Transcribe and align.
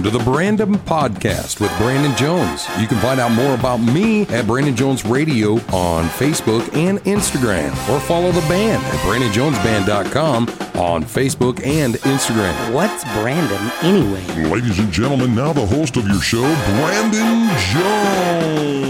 Welcome 0.00 0.18
to 0.18 0.24
the 0.24 0.30
Brandon 0.32 0.74
Podcast 0.76 1.60
with 1.60 1.70
Brandon 1.76 2.16
Jones. 2.16 2.66
You 2.80 2.86
can 2.86 2.96
find 3.00 3.20
out 3.20 3.32
more 3.32 3.54
about 3.54 3.76
me 3.76 4.22
at 4.28 4.46
Brandon 4.46 4.74
Jones 4.74 5.04
Radio 5.04 5.56
on 5.74 6.06
Facebook 6.08 6.74
and 6.74 7.00
Instagram, 7.00 7.72
or 7.90 8.00
follow 8.00 8.32
the 8.32 8.40
band 8.48 8.82
at 8.82 8.94
BrandonJonesBand.com 9.00 10.48
on 10.80 11.04
Facebook 11.04 11.62
and 11.66 11.96
Instagram. 11.96 12.72
What's 12.72 13.04
Brandon 13.12 13.70
anyway? 13.82 14.24
Ladies 14.48 14.78
and 14.78 14.90
gentlemen, 14.90 15.34
now 15.34 15.52
the 15.52 15.66
host 15.66 15.98
of 15.98 16.08
your 16.08 16.22
show, 16.22 16.40
Brandon 16.40 17.50
Jones. 17.68 18.80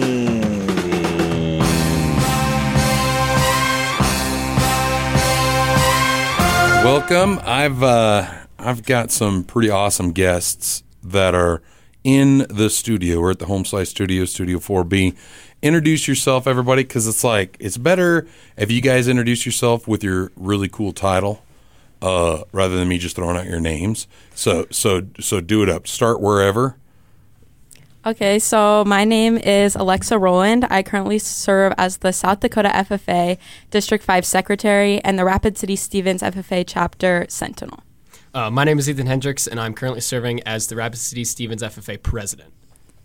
Welcome. 6.85 7.41
I've 7.43 7.83
uh, 7.83 8.31
I've 8.61 8.85
got 8.85 9.11
some 9.11 9.43
pretty 9.43 9.71
awesome 9.71 10.13
guests 10.13 10.85
that 11.03 11.35
are 11.35 11.63
in 12.05 12.47
the 12.49 12.71
studio. 12.71 13.21
We're 13.21 13.33
at 13.33 13.39
the 13.39 13.47
Home 13.47 13.65
Slice 13.65 13.91
Studio, 13.91 14.25
Studio 14.25 14.59
4B. 14.59 15.17
Introduce 15.63 16.09
yourself, 16.09 16.47
everybody, 16.47 16.83
because 16.83 17.07
it's 17.07 17.23
like 17.23 17.57
it's 17.61 17.77
better 17.77 18.27
if 18.57 18.71
you 18.71 18.81
guys 18.81 19.09
introduce 19.09 19.45
yourself 19.45 19.87
with 19.87 20.03
your 20.03 20.33
really 20.37 20.69
cool 20.69 20.93
title, 20.93 21.43
uh, 22.01 22.45
rather 22.53 22.77
than 22.77 22.89
me 22.89 22.99
just 22.99 23.17
throwing 23.17 23.37
out 23.37 23.47
your 23.47 23.61
names. 23.61 24.07
So 24.35 24.67
so 24.71 25.03
so 25.19 25.41
do 25.41 25.63
it 25.63 25.69
up. 25.69 25.87
Start 25.87 26.21
wherever. 26.21 26.77
Okay, 28.07 28.39
so 28.39 28.83
my 28.87 29.05
name 29.05 29.37
is 29.37 29.75
Alexa 29.77 30.19
Rowland. 30.19 30.67
I 30.71 30.83
currently 30.83 31.19
serve 31.19 31.75
as 31.77 31.99
the 31.99 32.15
South 32.15 32.41
Dakota 32.41 32.71
FFA 32.71 33.37
District 33.71 34.03
5 34.03 34.25
Secretary 34.25 35.05
and 35.05 35.19
the 35.19 35.25
Rapid 35.27 35.59
City 35.59 35.77
Stevens 35.77 36.23
FFA 36.23 36.65
Chapter 36.67 37.27
Sentinel. 37.29 37.81
Uh, 38.33 38.49
my 38.49 38.63
name 38.63 38.79
is 38.79 38.89
Ethan 38.89 39.07
Hendricks, 39.07 39.49
and 39.49 39.59
I'm 39.59 39.75
currently 39.75 40.01
serving 40.01 40.41
as 40.45 40.69
the 40.69 40.77
Rapid 40.77 40.99
City 40.99 41.25
Stevens 41.25 41.63
FFA 41.63 42.01
President. 42.01 42.53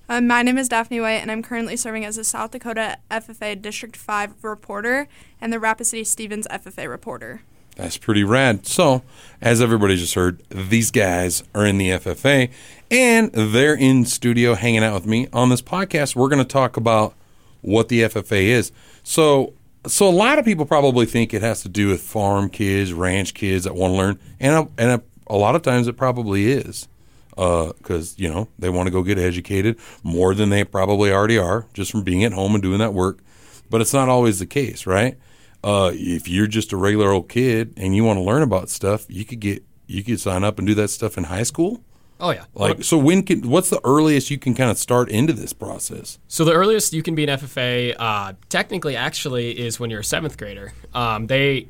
Uh, 0.08 0.22
my 0.22 0.44
name 0.44 0.56
is 0.60 0.70
Daphne 0.70 1.02
White, 1.02 1.16
and 1.16 1.32
I'm 1.32 1.42
currently 1.42 1.76
serving 1.76 2.06
as 2.06 2.18
the 2.18 2.24
South 2.24 2.52
Dakota 2.52 3.00
FFA 3.10 3.60
District 3.60 3.98
5 3.98 4.44
reporter 4.44 5.08
and 5.42 5.52
the 5.52 5.60
Rapid 5.60 5.86
City 5.86 6.04
Stevens 6.04 6.48
FFA 6.52 6.88
reporter. 6.88 7.42
That's 7.76 7.98
pretty 7.98 8.24
rad. 8.24 8.68
So, 8.68 9.02
as 9.42 9.64
everybody 9.64 9.96
just 9.98 10.14
heard, 10.14 10.44
these 10.50 10.92
guys 10.92 11.44
are 11.56 11.66
in 11.66 11.80
the 11.80 11.90
FFA 11.90 12.52
and 12.92 13.32
they're 13.34 13.76
in 13.76 14.06
studio 14.06 14.54
hanging 14.54 14.84
out 14.84 14.94
with 14.94 15.08
me 15.08 15.28
on 15.34 15.50
this 15.50 15.62
podcast. 15.62 16.16
We're 16.16 16.30
going 16.30 16.38
to 16.38 16.46
talk 16.46 16.78
about 16.78 17.16
what 17.62 17.90
the 17.90 18.02
FFA 18.02 18.44
is. 18.44 18.72
So, 19.02 19.54
so 19.88 20.08
a 20.08 20.12
lot 20.12 20.38
of 20.38 20.46
people 20.46 20.66
probably 20.66 21.08
think 21.08 21.34
it 21.34 21.42
has 21.42 21.64
to 21.64 21.70
do 21.70 21.88
with 21.88 22.02
farm 22.02 22.48
kids, 22.50 22.94
ranch 22.94 23.34
kids 23.34 23.64
that 23.64 23.74
want 23.74 23.94
to 23.94 23.98
learn, 23.98 24.20
and 24.40 24.56
a, 24.56 24.82
and 24.82 24.92
a, 24.92 25.04
a 25.28 25.36
lot 25.36 25.56
of 25.56 25.62
times 25.62 25.88
it 25.88 25.98
probably 25.98 26.52
is, 26.52 26.88
because 27.30 28.14
uh, 28.14 28.16
you 28.18 28.30
know 28.30 28.48
they 28.58 28.70
want 28.70 28.88
to 28.88 28.92
go 28.92 29.04
get 29.04 29.18
educated 29.18 29.78
more 30.04 30.34
than 30.34 30.50
they 30.50 30.64
probably 30.64 31.12
already 31.12 31.38
are 31.38 31.66
just 31.74 31.92
from 31.92 32.04
being 32.04 32.24
at 32.24 32.34
home 32.34 32.54
and 32.54 32.62
doing 32.62 32.80
that 32.80 32.94
work. 32.94 33.20
But 33.70 33.82
it's 33.82 33.94
not 33.94 34.10
always 34.10 34.40
the 34.40 34.46
case, 34.46 34.86
right? 34.86 35.18
Uh, 35.64 35.92
if 35.94 36.28
you're 36.28 36.48
just 36.48 36.72
a 36.72 36.78
regular 36.78 37.12
old 37.12 37.28
kid 37.28 37.74
and 37.78 37.96
you 37.96 38.04
want 38.04 38.18
to 38.18 38.24
learn 38.24 38.44
about 38.44 38.70
stuff, 38.70 39.06
you 39.10 39.26
could 39.26 39.40
get 39.40 39.64
you 39.88 40.04
could 40.04 40.20
sign 40.20 40.44
up 40.44 40.60
and 40.60 40.68
do 40.68 40.76
that 40.76 40.90
stuff 40.90 41.18
in 41.18 41.26
high 41.26 41.44
school. 41.44 41.84
Oh 42.20 42.32
yeah. 42.32 42.46
Like 42.54 42.84
so, 42.84 42.98
when 42.98 43.24
can 43.24 43.50
what's 43.50 43.70
the 43.70 43.82
earliest 43.84 44.32
you 44.32 44.38
can 44.38 44.56
kind 44.56 44.72
of 44.72 44.78
start 44.78 45.10
into 45.10 45.34
this 45.34 45.52
process? 45.52 46.18
So 46.28 46.46
the 46.46 46.54
earliest 46.54 46.94
you 46.94 47.04
can 47.04 47.14
be 47.14 47.24
an 47.26 47.38
FFA, 47.38 47.96
uh, 48.00 48.34
technically, 48.48 48.96
actually, 48.96 49.60
is 49.60 49.80
when 49.80 49.90
you're 49.90 50.00
a 50.00 50.04
seventh 50.04 50.38
grader. 50.38 50.74
Um, 50.94 51.28
they, 51.28 51.68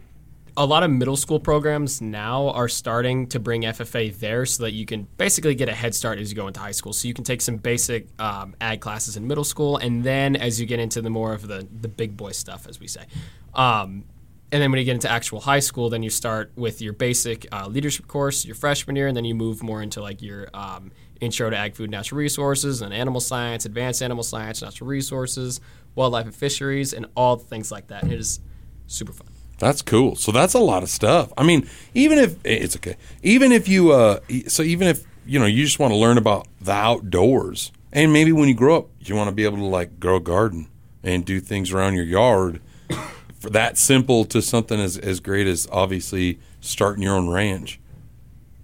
a 0.58 0.66
lot 0.66 0.84
of 0.84 0.92
middle 0.92 1.17
school 1.17 1.39
programs 1.39 2.02
now 2.02 2.49
are 2.49 2.70
starting 2.70 3.27
to 3.27 3.39
bring 3.39 3.64
FFA 3.64 4.17
there, 4.17 4.45
so 4.45 4.64
that 4.64 4.71
you 4.71 4.86
can 4.86 5.08
basically 5.17 5.54
get 5.54 5.67
a 5.67 5.73
head 5.73 5.93
start 5.93 6.20
as 6.20 6.30
you 6.30 6.36
go 6.36 6.48
into 6.48 6.60
high 6.60 6.71
school. 6.71 6.93
So 6.93 7.08
you 7.08 7.14
can 7.14 7.26
take 7.26 7.42
some 7.42 7.58
basic 7.58 8.08
um, 8.20 8.55
ag 8.61 8.80
classes 8.80 9.17
in 9.17 9.27
middle 9.27 9.43
school, 9.43 9.77
and 9.77 10.04
then 10.04 10.36
as 10.36 10.60
you 10.60 10.66
get 10.66 10.80
into 10.80 11.02
the 11.02 11.10
more 11.10 11.33
of 11.33 11.48
the 11.48 11.67
the 11.82 11.89
big 11.89 12.16
boy 12.16 12.32
stuff, 12.32 12.67
as 12.67 12.80
we 12.80 12.88
say. 12.88 13.05
Um, 13.54 14.05
and 14.52 14.61
then 14.61 14.71
when 14.71 14.80
you 14.80 14.86
get 14.86 14.93
into 14.93 15.10
actual 15.10 15.42
high 15.42 15.60
school, 15.60 15.89
then 15.89 16.04
you 16.04 16.10
start 16.10 16.52
with 16.55 16.82
your 16.82 16.93
basic 16.93 17.45
uh, 17.52 17.67
leadership 17.67 18.08
course 18.08 18.45
your 18.45 18.55
freshman 18.55 18.95
year, 18.95 19.08
and 19.08 19.17
then 19.17 19.26
you 19.26 19.36
move 19.36 19.61
more 19.61 19.82
into 19.82 20.02
like 20.02 20.22
your 20.22 20.48
um, 20.54 20.92
intro 21.20 21.49
to 21.49 21.58
ag, 21.58 21.76
food, 21.76 21.89
natural 21.92 22.20
resources, 22.20 22.82
and 22.82 22.93
animal 22.93 23.20
science, 23.20 23.66
advanced 23.66 24.02
animal 24.02 24.23
science, 24.23 24.61
natural 24.61 24.87
resources, 24.87 25.60
wildlife 25.95 26.26
and 26.26 26.36
fisheries, 26.36 26.93
and 26.93 27.08
all 27.17 27.36
things 27.36 27.72
like 27.72 27.87
that. 27.87 28.05
It 28.05 28.14
is 28.14 28.39
super 28.87 29.11
fun. 29.11 29.35
That's 29.58 29.82
cool. 29.82 30.16
So 30.16 30.32
that's 30.32 30.54
a 30.54 30.60
lot 30.60 30.83
of 30.83 30.89
stuff. 30.89 31.32
I 31.38 31.43
mean, 31.43 31.67
even 31.93 32.20
if 32.20 32.38
it's 32.43 32.76
okay, 32.76 32.98
even 33.23 33.52
if 33.52 33.67
you, 33.67 33.92
uh, 33.92 34.20
so 34.48 34.64
even 34.64 34.88
if 34.88 35.05
you 35.26 35.39
know 35.39 35.45
you 35.45 35.64
just 35.64 35.80
want 35.80 35.92
to 35.92 35.98
learn 35.98 36.17
about 36.17 36.48
the 36.60 36.73
outdoors, 36.73 37.71
and 37.93 38.11
maybe 38.11 38.32
when 38.32 38.49
you 38.49 38.55
grow 38.55 38.77
up, 38.77 38.89
you 38.99 39.16
want 39.16 39.30
to 39.30 39.36
be 39.36 39.45
able 39.45 39.58
to 39.58 39.66
like 39.66 39.99
grow 39.99 40.17
a 40.17 40.20
garden 40.20 40.67
and 41.04 41.23
do 41.23 41.39
things 41.39 41.71
around 41.71 41.93
your 41.93 42.04
yard 42.04 42.60
for 43.39 43.49
that 43.52 43.77
simple 43.77 44.26
to 44.26 44.42
something 44.42 44.80
as, 44.80 44.98
as 44.98 45.20
great 45.20 45.48
as 45.48 45.67
obviously 45.72 46.39
starting 46.60 47.04
your 47.04 47.16
own 47.16 47.30
ranch. 47.30 47.80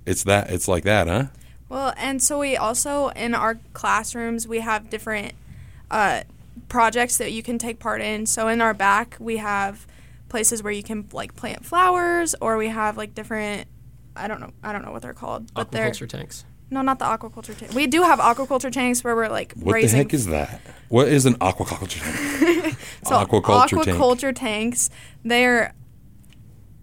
It's 0.06 0.24
that 0.24 0.50
it's 0.50 0.68
like 0.68 0.84
that, 0.84 1.08
huh? 1.08 1.28
Well, 1.70 1.94
and 1.96 2.22
so 2.22 2.40
we 2.40 2.58
also 2.58 3.10
in 3.10 3.34
our 3.34 3.60
classrooms 3.74 4.46
we 4.46 4.60
have 4.60 4.90
different 4.90 5.34
uh, 5.90 6.24
projects 6.68 7.18
that 7.18 7.32
you 7.32 7.42
can 7.42 7.58
take 7.58 7.80
part 7.80 8.02
in. 8.02 8.26
So 8.26 8.50
in 8.50 8.60
our 8.60 8.74
back 8.74 9.16
we 9.20 9.38
have 9.38 9.88
places 10.32 10.64
where 10.64 10.74
you 10.74 10.82
can 10.82 11.08
like 11.12 11.36
plant 11.36 11.64
flowers, 11.66 12.34
or 12.42 12.58
we 12.58 12.70
have 12.70 12.98
like 12.98 13.14
different. 13.14 13.68
I 14.16 14.28
don't 14.28 14.40
know. 14.40 14.52
I 14.64 14.72
don't 14.72 14.84
know 14.84 14.92
what 14.92 15.04
they're 15.04 15.14
called, 15.14 15.54
but 15.54 15.72
they're 15.72 15.92
Aquaculture 15.92 16.10
tanks. 16.10 16.46
no, 16.72 16.82
not 16.82 16.98
the 17.00 17.06
aquaculture 17.06 17.56
tank. 17.56 17.74
We 17.74 17.86
do 17.86 18.02
have 18.02 18.20
aquaculture 18.20 18.72
tanks 18.72 19.04
where 19.04 19.16
we're 19.16 19.30
like 19.30 19.54
What 19.54 19.74
raising. 19.74 19.92
the 19.92 20.04
heck 20.04 20.14
is 20.14 20.26
that? 20.28 20.60
What 20.90 21.08
is 21.08 21.26
an 21.26 21.36
aquaculture 21.36 22.02
tank? 22.02 22.78
so 23.06 23.12
aquaculture 23.16 23.84
tank. 23.84 23.98
aquaculture 23.98 24.36
tanks? 24.36 24.90
They're. 25.24 25.74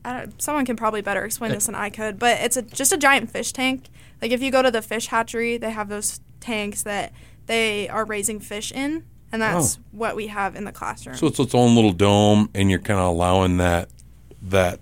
I 0.04 0.20
don't, 0.20 0.40
someone 0.40 0.64
can 0.64 0.76
probably 0.76 1.02
better 1.02 1.24
explain 1.24 1.50
eh. 1.50 1.54
this 1.54 1.66
than 1.66 1.74
I 1.74 1.90
could, 1.90 2.18
but 2.18 2.38
it's 2.40 2.56
a, 2.56 2.62
just 2.62 2.92
a 2.92 2.96
giant 2.96 3.30
fish 3.30 3.52
tank. 3.52 3.88
Like 4.22 4.30
if 4.30 4.40
you 4.42 4.50
go 4.50 4.62
to 4.62 4.70
the 4.70 4.80
fish 4.82 5.08
hatchery, 5.08 5.58
they 5.58 5.70
have 5.70 5.88
those 5.88 6.20
tanks 6.40 6.82
that 6.84 7.12
they 7.46 7.88
are 7.88 8.04
raising 8.04 8.40
fish 8.40 8.70
in, 8.72 9.04
and 9.32 9.42
that's 9.42 9.76
Oh. 9.76 9.80
what 9.92 10.16
we 10.16 10.26
have 10.28 10.56
in 10.56 10.64
the 10.64 10.72
classroom. 10.72 11.16
So 11.16 11.26
it's 11.26 11.38
its 11.38 11.54
own 11.54 11.74
little 11.74 11.92
dome, 11.92 12.48
and 12.54 12.70
you're 12.70 12.78
kind 12.78 12.98
of 13.00 13.06
allowing 13.06 13.56
that 13.58 13.88
that 14.42 14.80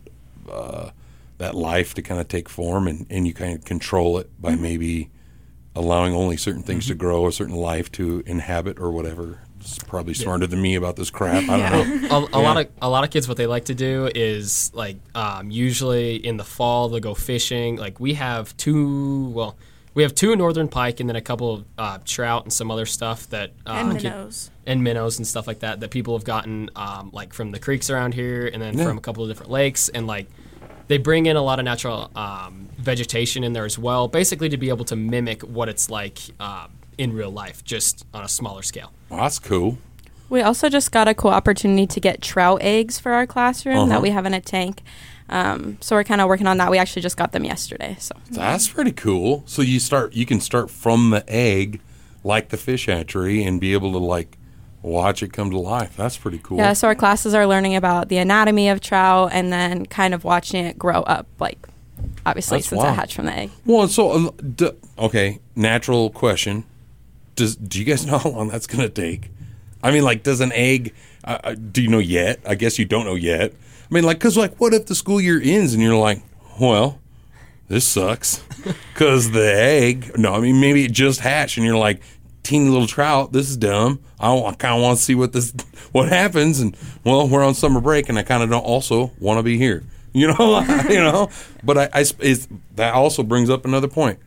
uh, 0.50 0.90
that 1.38 1.54
life 1.54 1.94
to 1.94 2.02
kind 2.02 2.20
of 2.20 2.28
take 2.28 2.48
form, 2.48 2.86
and, 2.88 3.06
and 3.10 3.26
you 3.26 3.34
kind 3.34 3.58
of 3.58 3.64
control 3.64 4.18
it 4.18 4.30
by 4.40 4.54
maybe 4.54 5.10
allowing 5.74 6.14
only 6.14 6.36
certain 6.36 6.62
things 6.62 6.86
to 6.86 6.94
grow, 6.94 7.26
a 7.26 7.32
certain 7.32 7.54
life 7.56 7.90
to 7.92 8.22
inhabit, 8.26 8.78
or 8.80 8.90
whatever. 8.90 9.40
It's 9.60 9.78
probably 9.80 10.14
smarter 10.14 10.46
than 10.46 10.62
me 10.62 10.76
about 10.76 10.94
this 10.96 11.10
crap. 11.10 11.48
I 11.48 11.68
don't 11.70 12.02
know. 12.02 12.28
a, 12.32 12.38
a 12.38 12.40
lot 12.40 12.56
of 12.56 12.68
a 12.80 12.88
lot 12.88 13.02
of 13.04 13.10
kids 13.10 13.26
what 13.26 13.36
they 13.36 13.46
like 13.48 13.64
to 13.64 13.74
do 13.74 14.08
is 14.14 14.70
like 14.74 14.96
um, 15.16 15.50
usually 15.50 16.14
in 16.16 16.36
the 16.36 16.44
fall 16.44 16.88
they'll 16.88 17.00
go 17.00 17.14
fishing 17.14 17.74
like 17.76 17.98
we 17.98 18.14
have 18.14 18.56
two 18.56 19.28
well 19.30 19.56
we 19.96 20.02
have 20.04 20.14
two 20.14 20.36
northern 20.36 20.68
pike 20.68 21.00
and 21.00 21.08
then 21.08 21.16
a 21.16 21.20
couple 21.20 21.52
of 21.54 21.64
uh, 21.78 21.98
trout 22.04 22.44
and 22.44 22.52
some 22.52 22.70
other 22.70 22.86
stuff 22.86 23.28
that 23.30 23.50
uh, 23.66 23.72
and 23.72 23.92
kid- 23.98 24.04
minnows. 24.12 24.50
and 24.66 24.84
minnows 24.84 25.16
and 25.18 25.26
stuff 25.26 25.46
like 25.48 25.58
that 25.60 25.80
that 25.80 25.90
people 25.90 26.16
have 26.16 26.22
gotten 26.24 26.70
um, 26.76 27.10
like 27.12 27.32
from 27.32 27.50
the 27.50 27.58
creeks 27.58 27.90
around 27.90 28.14
here 28.14 28.46
and 28.46 28.62
then 28.62 28.76
Yeah. 28.78 28.84
from 28.84 28.98
a 28.98 29.00
couple 29.00 29.24
of 29.24 29.28
different 29.30 29.50
lakes 29.50 29.88
and 29.88 30.06
like 30.06 30.28
they 30.88 30.98
bring 30.98 31.26
in 31.26 31.34
a 31.36 31.42
lot 31.42 31.58
of 31.58 31.64
natural 31.64 32.10
um, 32.14 32.68
vegetation 32.78 33.42
in 33.42 33.52
there 33.54 33.64
as 33.64 33.78
well 33.78 34.06
basically 34.06 34.48
to 34.50 34.56
be 34.56 34.68
able 34.68 34.84
to 34.84 34.94
mimic 34.96 35.42
what 35.42 35.68
it's 35.68 35.88
like 35.90 36.18
um, 36.40 36.70
in 36.98 37.12
real 37.12 37.30
life 37.30 37.64
just 37.64 38.04
on 38.14 38.22
a 38.22 38.28
smaller 38.28 38.62
scale 38.62 38.92
Well, 39.08 39.20
that's 39.22 39.38
cool. 39.38 39.78
We 40.28 40.42
also 40.42 40.69
just 40.69 40.90
got 40.92 41.06
a 41.08 41.14
cool 41.14 41.31
opportunity 41.31 41.87
to 41.87 42.00
get 42.00 42.20
trout 42.20 42.60
eggs 42.60 42.99
for 42.99 43.12
our 43.12 43.26
classroom 43.26 43.76
Uh-huh. 43.78 43.87
that 43.88 44.02
we 44.02 44.10
have 44.10 44.26
in 44.26 44.34
a 44.34 44.40
tank. 44.40 44.82
Um, 45.28 45.78
so 45.81 45.96
we're 45.96 46.05
kind 46.05 46.20
of 46.20 46.28
working 46.28 46.46
on 46.46 46.58
that. 46.58 46.70
We 46.70 46.78
actually 46.78 47.02
just 47.02 47.17
got 47.17 47.32
them 47.32 47.44
yesterday. 47.44 47.96
So 47.99 48.14
That's 48.31 48.69
pretty 48.69 48.93
cool. 48.93 49.43
So 49.46 49.62
you 49.62 49.81
start, 49.81 50.14
you 50.14 50.25
can 50.26 50.40
start 50.40 50.70
from 50.70 51.11
the 51.11 51.25
egg, 51.28 51.81
like 52.23 52.50
the 52.50 52.56
fish 52.56 52.87
hatchery, 52.87 53.43
and 53.43 53.61
be 53.61 53.73
able 53.73 53.93
to 53.93 53.99
like 53.99 54.38
watch 54.82 55.23
it 55.23 55.32
come 55.32 55.50
to 55.50 55.58
life. 55.58 55.96
That's 55.96 56.17
pretty 56.17 56.38
cool. 56.43 56.58
yeah, 56.58 56.73
so 56.73 56.87
our 56.88 56.94
classes 56.94 57.34
are 57.34 57.46
learning 57.46 57.75
about 57.75 58.08
the 58.08 58.19
anatomy 58.19 58.69
of 58.69 58.81
trout 58.81 59.31
and 59.32 59.52
then 59.52 59.87
kind 59.87 60.14
of 60.14 60.23
watching 60.23 60.64
it 60.64 60.78
grow 60.78 61.00
up. 61.02 61.26
Like 61.40 61.58
obviously 62.25 62.58
That's 62.58 62.69
since 62.69 62.78
wild. 62.78 62.93
it 62.93 62.96
hatched 62.96 63.14
from 63.14 63.26
the 63.26 63.32
egg. 63.32 63.50
Well, 63.64 63.88
so 63.88 64.11
uh, 64.28 64.31
d- 64.55 64.70
okay, 64.99 65.40
natural 65.56 66.11
question: 66.11 66.64
Does 67.34 67.56
do 67.56 67.78
you 67.78 67.84
guys 67.84 68.06
know 68.06 68.19
how 68.19 68.31
long 68.31 68.49
that's 68.49 68.67
going 68.67 68.82
to 68.82 68.88
take? 68.88 69.31
I 69.82 69.90
mean, 69.90 70.05
like, 70.05 70.23
does 70.23 70.40
an 70.40 70.52
egg? 70.52 70.94
Uh, 71.23 71.38
uh, 71.44 71.55
do 71.55 71.82
you 71.82 71.88
know 71.88 71.99
yet? 71.99 72.40
I 72.46 72.55
guess 72.55 72.78
you 72.78 72.84
don't 72.84 73.05
know 73.05 73.14
yet. 73.14 73.52
I 73.88 73.94
mean, 73.94 74.05
like, 74.05 74.19
because 74.19 74.37
like, 74.37 74.59
what 74.61 74.75
if 74.75 74.87
the 74.87 74.94
school 74.94 75.21
year 75.21 75.41
ends 75.43 75.75
and 75.75 75.83
you're 75.83 75.97
like, 75.97 76.23
well, 76.61 77.00
this 77.69 77.85
sucks 77.87 78.38
because 78.94 79.31
the 79.31 79.55
egg. 79.55 80.19
No, 80.19 80.35
I 80.35 80.41
mean, 80.41 80.61
maybe 80.61 80.85
it 80.85 80.93
just 80.93 81.21
hatched 81.21 81.56
and 81.56 81.67
you're 81.67 81.77
like, 81.77 82.03
teeny 82.47 82.69
little 82.69 82.87
trout. 82.87 83.33
This 83.33 83.50
is 83.50 83.56
dumb. 83.56 84.00
I, 84.21 84.29
kind 84.59 84.77
of 84.77 84.83
want 84.83 84.99
to 84.99 85.05
see 85.05 85.15
what 85.15 85.33
this 85.33 85.53
what 85.93 86.09
happens. 86.09 86.61
And 86.61 86.77
well, 87.05 87.29
we're 87.29 87.44
on 87.44 87.55
summer 87.55 87.81
break, 87.81 88.09
and 88.09 88.19
I 88.19 88.23
kind 88.23 88.43
of 88.43 88.50
don't 88.50 88.65
also 88.65 89.12
want 89.19 89.38
to 89.38 89.43
be 89.43 89.59
here. 89.59 89.83
You 90.17 90.29
know, 90.29 90.61
you 90.88 90.97
know. 90.97 91.29
But 91.62 91.77
I, 91.77 91.83
I 91.93 92.05
it's, 92.21 92.49
that 92.77 92.94
also 92.94 93.23
brings 93.23 93.50
up 93.50 93.67
another 93.67 93.87
point. 93.87 94.19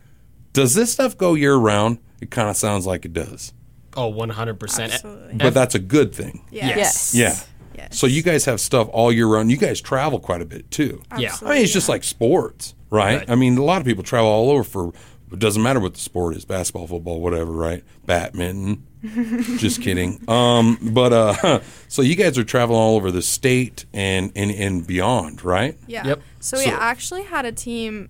Does 0.52 0.72
this 0.72 0.92
stuff 0.92 1.18
go 1.18 1.34
year 1.34 1.56
round? 1.56 1.98
It 2.20 2.30
kind 2.30 2.48
of 2.48 2.54
sounds 2.54 2.86
like 2.86 3.04
it 3.04 3.12
does, 3.12 3.52
Oh, 3.96 4.12
100%. 4.12 4.92
Absolutely. 4.92 5.34
but 5.34 5.52
that's 5.52 5.74
a 5.74 5.80
good 5.80 6.14
thing. 6.14 6.44
Yes. 6.52 7.12
Yes. 7.12 7.14
Yeah. 7.16 7.49
Yes. 7.80 7.98
So 7.98 8.06
you 8.06 8.22
guys 8.22 8.44
have 8.44 8.60
stuff 8.60 8.88
all 8.92 9.10
year 9.12 9.26
round. 9.26 9.50
You 9.50 9.56
guys 9.56 9.80
travel 9.80 10.18
quite 10.20 10.42
a 10.42 10.44
bit 10.44 10.70
too. 10.70 11.02
Yeah. 11.18 11.34
I 11.42 11.54
mean, 11.54 11.62
it's 11.62 11.72
just 11.72 11.88
like 11.88 12.04
sports, 12.04 12.74
right? 12.90 13.18
Right. 13.18 13.30
I 13.30 13.34
mean, 13.34 13.56
a 13.58 13.64
lot 13.64 13.80
of 13.80 13.86
people 13.86 14.04
travel 14.04 14.28
all 14.28 14.50
over 14.50 14.64
for. 14.64 14.92
It 15.32 15.38
doesn't 15.38 15.62
matter 15.62 15.78
what 15.80 15.94
the 15.94 16.00
sport 16.00 16.36
is: 16.36 16.44
basketball, 16.44 16.86
football, 16.88 17.20
whatever, 17.20 17.52
right? 17.52 17.84
Badminton. 18.04 18.84
just 19.58 19.80
kidding. 19.80 20.20
Um, 20.28 20.76
but 20.92 21.12
uh, 21.12 21.60
so 21.88 22.02
you 22.02 22.16
guys 22.16 22.36
are 22.36 22.44
traveling 22.44 22.78
all 22.78 22.96
over 22.96 23.10
the 23.10 23.22
state 23.22 23.84
and 23.94 24.32
and, 24.36 24.50
and 24.50 24.86
beyond, 24.86 25.44
right? 25.44 25.78
Yeah. 25.86 26.06
Yep. 26.06 26.22
So 26.40 26.58
we 26.58 26.64
So- 26.64 26.70
actually 26.72 27.22
had 27.22 27.44
a 27.46 27.52
team 27.52 28.08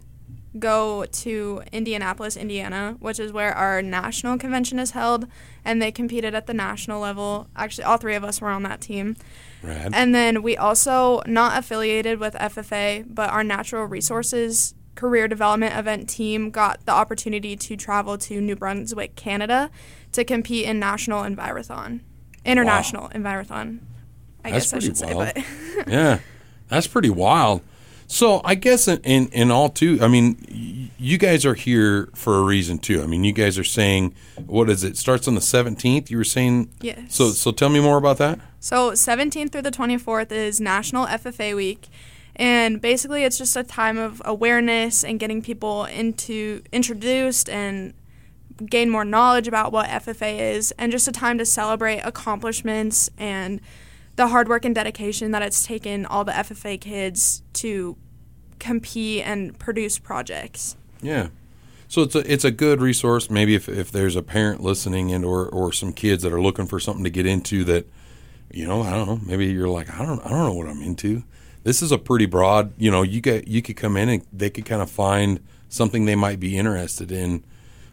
go 0.58 1.04
to 1.04 1.62
Indianapolis, 1.72 2.36
Indiana, 2.36 2.96
which 2.98 3.20
is 3.20 3.32
where 3.32 3.52
our 3.52 3.82
national 3.82 4.36
convention 4.38 4.80
is 4.80 4.90
held, 4.92 5.26
and 5.64 5.80
they 5.80 5.92
competed 5.92 6.34
at 6.34 6.46
the 6.48 6.54
national 6.54 7.00
level. 7.00 7.46
Actually, 7.54 7.84
all 7.84 7.98
three 7.98 8.16
of 8.16 8.24
us 8.24 8.40
were 8.40 8.48
on 8.48 8.62
that 8.64 8.80
team. 8.80 9.14
Rad. 9.62 9.92
And 9.94 10.14
then 10.14 10.42
we 10.42 10.56
also 10.56 11.22
not 11.26 11.58
affiliated 11.58 12.18
with 12.18 12.34
FFA, 12.34 13.04
but 13.08 13.30
our 13.30 13.44
natural 13.44 13.84
resources 13.84 14.74
career 14.94 15.28
development 15.28 15.74
event 15.76 16.08
team 16.08 16.50
got 16.50 16.84
the 16.84 16.92
opportunity 16.92 17.56
to 17.56 17.76
travel 17.76 18.18
to 18.18 18.40
New 18.40 18.56
Brunswick, 18.56 19.16
Canada, 19.16 19.70
to 20.12 20.24
compete 20.24 20.66
in 20.66 20.78
national 20.78 21.22
envirothon, 21.22 22.00
international 22.44 23.08
envirothon. 23.10 23.80
I 24.44 24.50
That's 24.50 24.70
guess 24.70 24.74
I 24.74 24.78
should 24.80 24.96
say, 24.96 25.14
but 25.14 25.36
yeah, 25.86 26.18
that's 26.68 26.86
pretty 26.86 27.10
wild. 27.10 27.62
So 28.10 28.40
I 28.44 28.56
guess 28.56 28.88
in, 28.88 28.98
in, 29.02 29.28
in 29.28 29.50
all 29.52 29.68
too, 29.68 29.98
I 30.02 30.08
mean, 30.08 30.36
y- 30.50 30.90
you 30.98 31.16
guys 31.16 31.46
are 31.46 31.54
here 31.54 32.08
for 32.12 32.38
a 32.38 32.42
reason 32.42 32.78
too. 32.78 33.00
I 33.02 33.06
mean, 33.06 33.22
you 33.22 33.32
guys 33.32 33.56
are 33.56 33.62
saying, 33.64 34.14
what 34.46 34.68
is 34.68 34.82
it? 34.82 34.96
Starts 34.96 35.28
on 35.28 35.36
the 35.36 35.40
seventeenth. 35.40 36.10
You 36.10 36.16
were 36.16 36.24
saying, 36.24 36.70
Yes. 36.80 37.14
So 37.14 37.30
so 37.30 37.52
tell 37.52 37.68
me 37.68 37.78
more 37.78 37.98
about 37.98 38.18
that. 38.18 38.40
So 38.58 38.90
17th 38.90 39.52
through 39.52 39.62
the 39.62 39.70
24th 39.70 40.32
is 40.32 40.60
National 40.60 41.06
FFA 41.06 41.54
Week. 41.54 41.86
And 42.34 42.80
basically 42.80 43.22
it's 43.22 43.38
just 43.38 43.56
a 43.56 43.62
time 43.62 43.96
of 43.96 44.20
awareness 44.24 45.04
and 45.04 45.20
getting 45.20 45.40
people 45.40 45.84
into 45.84 46.62
introduced 46.72 47.48
and 47.48 47.94
gain 48.66 48.90
more 48.90 49.04
knowledge 49.04 49.46
about 49.46 49.70
what 49.72 49.88
FFA 49.88 50.38
is 50.56 50.72
and 50.78 50.90
just 50.90 51.06
a 51.06 51.12
time 51.12 51.38
to 51.38 51.46
celebrate 51.46 52.00
accomplishments 52.00 53.08
and 53.16 53.60
the 54.20 54.28
hard 54.28 54.50
work 54.50 54.66
and 54.66 54.74
dedication 54.74 55.30
that 55.30 55.40
it's 55.40 55.66
taken 55.66 56.04
all 56.04 56.24
the 56.24 56.32
FFA 56.32 56.78
kids 56.78 57.42
to 57.54 57.96
compete 58.58 59.26
and 59.26 59.58
produce 59.58 59.98
projects. 59.98 60.76
Yeah. 61.00 61.28
So 61.88 62.02
it's 62.02 62.14
a 62.14 62.30
it's 62.30 62.44
a 62.44 62.50
good 62.50 62.82
resource. 62.82 63.30
Maybe 63.30 63.54
if, 63.54 63.66
if 63.66 63.90
there's 63.90 64.16
a 64.16 64.22
parent 64.22 64.62
listening 64.62 65.10
and 65.10 65.24
or, 65.24 65.48
or 65.48 65.72
some 65.72 65.94
kids 65.94 66.22
that 66.22 66.34
are 66.34 66.40
looking 66.40 66.66
for 66.66 66.78
something 66.78 67.02
to 67.02 67.10
get 67.10 67.24
into 67.24 67.64
that, 67.64 67.88
you 68.52 68.68
know, 68.68 68.82
I 68.82 68.90
don't 68.90 69.06
know. 69.08 69.20
Maybe 69.24 69.46
you're 69.46 69.68
like, 69.68 69.88
I 69.98 70.04
don't 70.04 70.20
I 70.20 70.28
don't 70.28 70.46
know 70.46 70.54
what 70.54 70.68
I'm 70.68 70.82
into. 70.82 71.24
This 71.64 71.80
is 71.80 71.90
a 71.90 71.96
pretty 71.96 72.26
broad. 72.26 72.74
You 72.76 72.90
know, 72.90 73.00
you 73.00 73.22
get 73.22 73.48
you 73.48 73.62
could 73.62 73.78
come 73.78 73.96
in 73.96 74.10
and 74.10 74.26
they 74.30 74.50
could 74.50 74.66
kind 74.66 74.82
of 74.82 74.90
find 74.90 75.40
something 75.70 76.04
they 76.04 76.14
might 76.14 76.38
be 76.38 76.58
interested 76.58 77.10
in. 77.10 77.42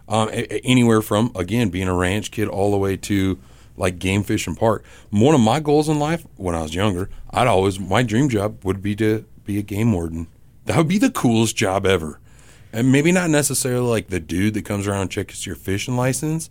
Um, 0.09 0.30
anywhere 0.63 1.01
from 1.01 1.31
again 1.35 1.69
being 1.69 1.88
a 1.88 1.94
ranch 1.94 2.31
kid 2.31 2.47
all 2.47 2.71
the 2.71 2.77
way 2.77 2.95
to 2.97 3.39
like 3.77 4.00
game 4.00 4.24
fish 4.24 4.47
and 4.47 4.57
park. 4.57 4.83
One 5.09 5.35
of 5.35 5.41
my 5.41 5.59
goals 5.59 5.88
in 5.88 6.00
life 6.00 6.25
when 6.35 6.56
I 6.56 6.62
was 6.62 6.75
younger, 6.75 7.09
I'd 7.31 7.47
always 7.47 7.79
my 7.79 8.03
dream 8.03 8.27
job 8.29 8.63
would 8.65 8.81
be 8.81 8.95
to 8.97 9.25
be 9.45 9.57
a 9.57 9.63
game 9.63 9.94
warden. 9.94 10.27
That 10.65 10.77
would 10.77 10.88
be 10.88 10.97
the 10.97 11.12
coolest 11.12 11.56
job 11.56 11.85
ever. 11.85 12.19
And 12.74 12.91
maybe 12.91 13.12
not 13.12 13.29
necessarily 13.29 13.88
like 13.88 14.07
the 14.07 14.19
dude 14.19 14.53
that 14.56 14.65
comes 14.65 14.88
around 14.88 15.01
and 15.03 15.12
checks 15.12 15.45
your 15.45 15.56
fishing 15.56 15.95
license, 15.95 16.50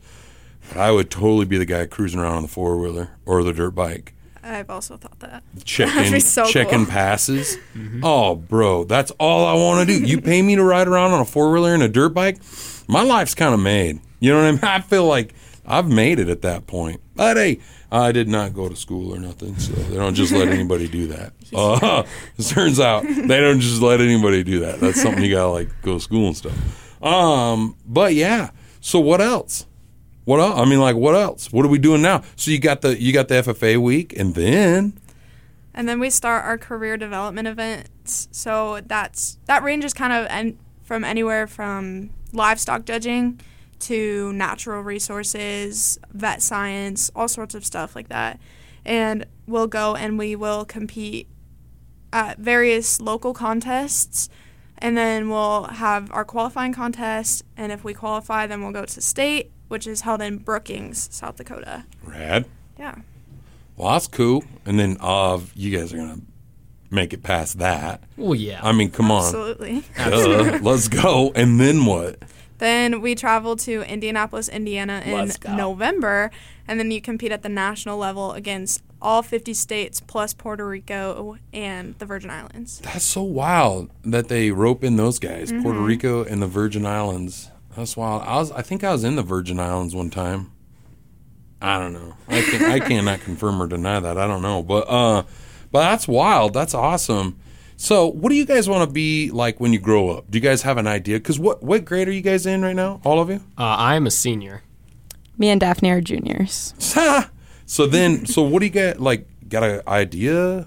but 0.68 0.78
I 0.78 0.90
would 0.90 1.10
totally 1.10 1.44
be 1.44 1.58
the 1.58 1.66
guy 1.66 1.84
cruising 1.86 2.20
around 2.20 2.36
on 2.36 2.42
the 2.42 2.48
four 2.48 2.78
wheeler 2.78 3.10
or 3.26 3.44
the 3.44 3.52
dirt 3.52 3.72
bike, 3.72 4.14
I've 4.46 4.70
also 4.70 4.96
thought 4.96 5.18
that. 5.20 5.42
checking 5.64 6.20
so 6.20 6.46
checking 6.46 6.84
cool. 6.84 6.92
passes. 6.92 7.58
Mm-hmm. 7.76 8.00
Oh, 8.04 8.36
bro, 8.36 8.84
that's 8.84 9.10
all 9.20 9.44
I 9.44 9.52
want 9.52 9.86
to 9.86 9.98
do. 9.98 10.02
You 10.02 10.18
pay 10.22 10.40
me 10.40 10.56
to 10.56 10.64
ride 10.64 10.88
around 10.88 11.12
on 11.12 11.20
a 11.20 11.26
four 11.26 11.52
wheeler 11.52 11.74
and 11.74 11.82
a 11.82 11.88
dirt 11.88 12.10
bike, 12.10 12.38
my 12.88 13.02
life's 13.02 13.34
kind 13.34 13.52
of 13.52 13.60
made. 13.60 14.00
You 14.18 14.32
know 14.32 14.38
what 14.38 14.46
I 14.46 14.50
mean? 14.52 14.60
I 14.62 14.80
feel 14.80 15.04
like 15.04 15.34
I've 15.66 15.88
made 15.88 16.18
it 16.18 16.28
at 16.28 16.42
that 16.42 16.66
point. 16.66 17.00
But 17.14 17.36
hey, 17.36 17.60
I 17.90 18.12
did 18.12 18.28
not 18.28 18.54
go 18.54 18.68
to 18.68 18.76
school 18.76 19.14
or 19.14 19.18
nothing, 19.18 19.58
so 19.58 19.72
they 19.72 19.96
don't 19.96 20.14
just 20.14 20.32
let 20.32 20.48
anybody 20.58 20.88
do 20.88 21.08
that. 21.08 21.32
Uh, 21.54 22.04
it 22.38 22.42
turns 22.44 22.78
out 22.80 23.02
they 23.04 23.40
don't 23.40 23.60
just 23.60 23.82
let 23.82 24.00
anybody 24.00 24.42
do 24.44 24.60
that. 24.60 24.80
That's 24.80 25.00
something 25.00 25.24
you 25.24 25.34
gotta 25.34 25.50
like 25.50 25.68
go 25.82 25.94
to 25.94 26.00
school 26.00 26.28
and 26.28 26.36
stuff. 26.36 27.02
Um, 27.02 27.76
but 27.86 28.14
yeah. 28.14 28.50
So 28.80 29.00
what 29.00 29.20
else? 29.20 29.66
What 30.24 30.40
else? 30.40 30.58
I 30.58 30.64
mean, 30.64 30.80
like, 30.80 30.96
what 30.96 31.14
else? 31.14 31.52
What 31.52 31.64
are 31.64 31.68
we 31.68 31.78
doing 31.78 32.02
now? 32.02 32.22
So 32.36 32.50
you 32.50 32.58
got 32.58 32.80
the 32.80 33.00
you 33.00 33.12
got 33.12 33.28
the 33.28 33.34
FFA 33.36 33.78
week, 33.78 34.16
and 34.16 34.34
then 34.34 34.94
And 35.74 35.88
then 35.88 36.00
we 36.00 36.10
start 36.10 36.44
our 36.44 36.58
career 36.58 36.96
development 36.96 37.48
events. 37.48 38.28
So 38.32 38.80
that's 38.86 39.38
that 39.46 39.62
ranges 39.62 39.92
kind 39.94 40.12
of 40.12 40.26
en- 40.30 40.58
from 40.82 41.04
anywhere 41.04 41.46
from 41.46 42.10
livestock 42.32 42.84
judging 42.84 43.40
to 43.80 44.32
natural 44.32 44.82
resources, 44.82 45.98
vet 46.12 46.42
science, 46.42 47.10
all 47.14 47.28
sorts 47.28 47.54
of 47.54 47.64
stuff 47.64 47.94
like 47.94 48.08
that. 48.08 48.40
And 48.84 49.26
we'll 49.46 49.66
go 49.66 49.94
and 49.96 50.18
we 50.18 50.36
will 50.36 50.64
compete 50.64 51.28
at 52.12 52.38
various 52.38 53.00
local 53.00 53.34
contests. 53.34 54.28
And 54.78 54.96
then 54.96 55.30
we'll 55.30 55.64
have 55.64 56.10
our 56.12 56.24
qualifying 56.24 56.72
contest. 56.72 57.42
And 57.56 57.72
if 57.72 57.82
we 57.82 57.94
qualify, 57.94 58.46
then 58.46 58.62
we'll 58.62 58.72
go 58.72 58.84
to 58.84 59.00
state, 59.00 59.50
which 59.68 59.86
is 59.86 60.02
held 60.02 60.20
in 60.20 60.38
Brookings, 60.38 61.08
South 61.14 61.36
Dakota. 61.36 61.84
rad. 62.04 62.46
Yeah. 62.78 62.96
Well, 63.76 63.92
that's 63.92 64.06
cool. 64.06 64.44
And 64.64 64.78
then 64.78 64.96
uh, 65.00 65.40
you 65.54 65.76
guys 65.76 65.92
are 65.92 65.96
gonna 65.96 66.20
make 66.90 67.12
it 67.12 67.22
past 67.22 67.58
that. 67.58 68.02
Well, 68.16 68.34
yeah. 68.34 68.60
I 68.62 68.72
mean, 68.72 68.90
come 68.90 69.10
on, 69.10 69.24
Absolutely. 69.24 69.82
Duh. 69.96 70.58
let's 70.62 70.88
go. 70.88 71.32
And 71.34 71.58
then 71.60 71.84
what? 71.86 72.22
Then 72.58 73.00
we 73.00 73.14
travel 73.14 73.56
to 73.56 73.82
Indianapolis, 73.82 74.48
Indiana 74.48 75.02
in 75.04 75.30
November, 75.56 76.30
and 76.66 76.78
then 76.80 76.90
you 76.90 77.00
compete 77.00 77.32
at 77.32 77.42
the 77.42 77.48
national 77.48 77.98
level 77.98 78.32
against 78.32 78.82
all 79.02 79.22
50 79.22 79.52
states 79.54 80.00
plus 80.00 80.32
Puerto 80.32 80.66
Rico 80.66 81.36
and 81.52 81.98
the 81.98 82.06
Virgin 82.06 82.30
Islands. 82.30 82.80
That's 82.80 83.04
so 83.04 83.22
wild 83.22 83.90
that 84.04 84.28
they 84.28 84.50
rope 84.50 84.82
in 84.82 84.96
those 84.96 85.18
guys, 85.18 85.52
Mm-hmm. 85.52 85.62
Puerto 85.62 85.80
Rico 85.80 86.24
and 86.24 86.40
the 86.40 86.46
Virgin 86.46 86.86
Islands. 86.86 87.50
That's 87.76 87.96
wild. 87.96 88.22
I 88.22 88.36
was, 88.36 88.50
I 88.52 88.62
think 88.62 88.82
I 88.82 88.92
was 88.92 89.04
in 89.04 89.16
the 89.16 89.22
Virgin 89.22 89.60
Islands 89.60 89.94
one 89.94 90.08
time. 90.10 90.50
I 91.60 91.78
don't 91.78 91.92
know. 91.92 92.14
I 92.28 92.42
can 92.42 92.64
I 92.70 92.78
cannot 92.80 93.20
confirm 93.20 93.60
or 93.62 93.66
deny 93.66 93.98
that. 94.00 94.18
I 94.18 94.26
don't 94.26 94.42
know, 94.42 94.62
but 94.62 94.86
uh, 94.88 95.22
but 95.72 95.80
that's 95.80 96.06
wild. 96.06 96.52
That's 96.52 96.74
awesome. 96.74 97.38
So, 97.76 98.06
what 98.06 98.30
do 98.30 98.36
you 98.36 98.46
guys 98.46 98.68
want 98.68 98.88
to 98.88 98.92
be 98.92 99.30
like 99.30 99.60
when 99.60 99.72
you 99.72 99.78
grow 99.78 100.08
up? 100.10 100.30
Do 100.30 100.38
you 100.38 100.42
guys 100.42 100.62
have 100.62 100.78
an 100.78 100.86
idea? 100.86 101.18
Because 101.18 101.38
what 101.38 101.62
what 101.62 101.84
grade 101.84 102.08
are 102.08 102.12
you 102.12 102.22
guys 102.22 102.46
in 102.46 102.62
right 102.62 102.74
now? 102.76 103.00
All 103.04 103.20
of 103.20 103.28
you? 103.28 103.36
uh, 103.58 103.62
I 103.64 103.96
am 103.96 104.06
a 104.06 104.10
senior. 104.10 104.62
Me 105.38 105.50
and 105.50 105.60
Daphne 105.60 105.90
are 105.90 106.00
juniors. 106.00 106.72
so 107.66 107.86
then, 107.86 108.24
so 108.24 108.42
what 108.42 108.60
do 108.60 108.66
you 108.66 108.72
get? 108.72 109.00
Like, 109.00 109.28
got 109.48 109.62
an 109.62 109.82
idea? 109.86 110.66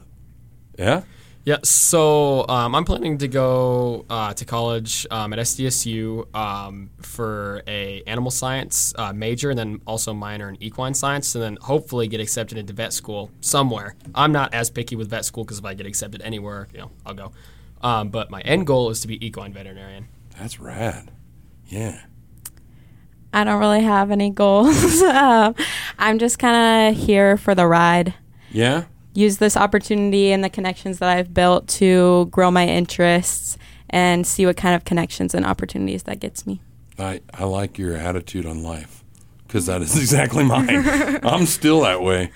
Yeah. 0.78 1.02
Yeah, 1.46 1.58
so 1.64 2.46
um, 2.50 2.76
I'm 2.76 2.84
planning 2.84 3.18
to 3.20 3.28
go 3.28 4.06
uh, 4.10 4.34
to 4.34 4.46
college 4.46 5.08
um, 5.10 5.32
at 5.32 5.40
SDSU 5.40 6.36
um, 6.36 6.90
for 7.02 7.64
a 7.66 8.04
animal 8.06 8.30
science 8.30 8.94
uh, 8.98 9.14
major, 9.14 9.50
and 9.50 9.58
then 9.58 9.82
also 9.88 10.14
minor 10.14 10.50
in 10.50 10.62
equine 10.62 10.94
science, 10.94 11.34
and 11.36 11.44
then 11.44 11.58
hopefully 11.62 12.08
get 12.08 12.20
accepted 12.20 12.58
into 12.58 12.74
vet 12.74 12.92
school 12.92 13.32
somewhere. 13.40 13.96
I'm 14.14 14.32
not 14.32 14.54
as 14.54 14.70
picky 14.70 14.96
with 14.96 15.10
vet 15.10 15.24
school 15.24 15.46
because 15.46 15.60
if 15.60 15.66
I 15.66 15.74
get 15.74 15.86
accepted 15.86 16.22
anywhere, 16.22 16.68
you 16.74 16.80
know, 16.80 16.92
I'll 17.06 17.14
go. 17.14 17.32
Um, 17.82 18.10
but 18.10 18.30
my 18.30 18.42
end 18.42 18.68
goal 18.68 18.90
is 18.90 19.00
to 19.02 19.08
be 19.08 19.26
equine 19.26 19.54
veterinarian. 19.54 20.08
That's 20.38 20.60
rad. 20.60 21.12
Yeah. 21.68 22.02
I 23.32 23.44
don't 23.44 23.60
really 23.60 23.84
have 23.84 24.12
any 24.12 24.30
goals. 24.30 25.02
um, 25.04 25.56
I'm 25.98 26.20
just 26.20 26.38
kind 26.38 26.96
of 26.96 27.02
here 27.02 27.38
for 27.38 27.56
the 27.56 27.66
ride. 27.66 28.14
Yeah. 28.52 28.86
Use 29.20 29.38
this 29.38 29.58
opportunity 29.58 30.32
and 30.32 30.42
the 30.44 30.50
connections 30.50 31.00
that 31.00 31.10
I've 31.10 31.34
built 31.34 31.68
to 31.80 32.28
grow 32.28 32.50
my 32.52 32.66
interests 32.66 33.58
and 33.90 34.26
see 34.26 34.46
what 34.46 34.56
kind 34.56 34.76
of 34.76 34.86
connections 34.86 35.34
and 35.36 35.46
opportunities 35.46 36.04
that 36.04 36.20
gets 36.22 36.48
me. 36.48 36.62
I, 36.98 37.20
I 37.34 37.44
like 37.44 37.78
your 37.78 37.96
attitude 37.96 38.46
on 38.46 38.64
life 38.64 39.04
because 39.46 39.66
that 39.66 39.82
is 39.82 39.98
exactly 40.06 40.44
mine. 40.46 40.70
I'm 41.24 41.46
still 41.48 41.82
that 41.82 42.02
way. 42.02 42.32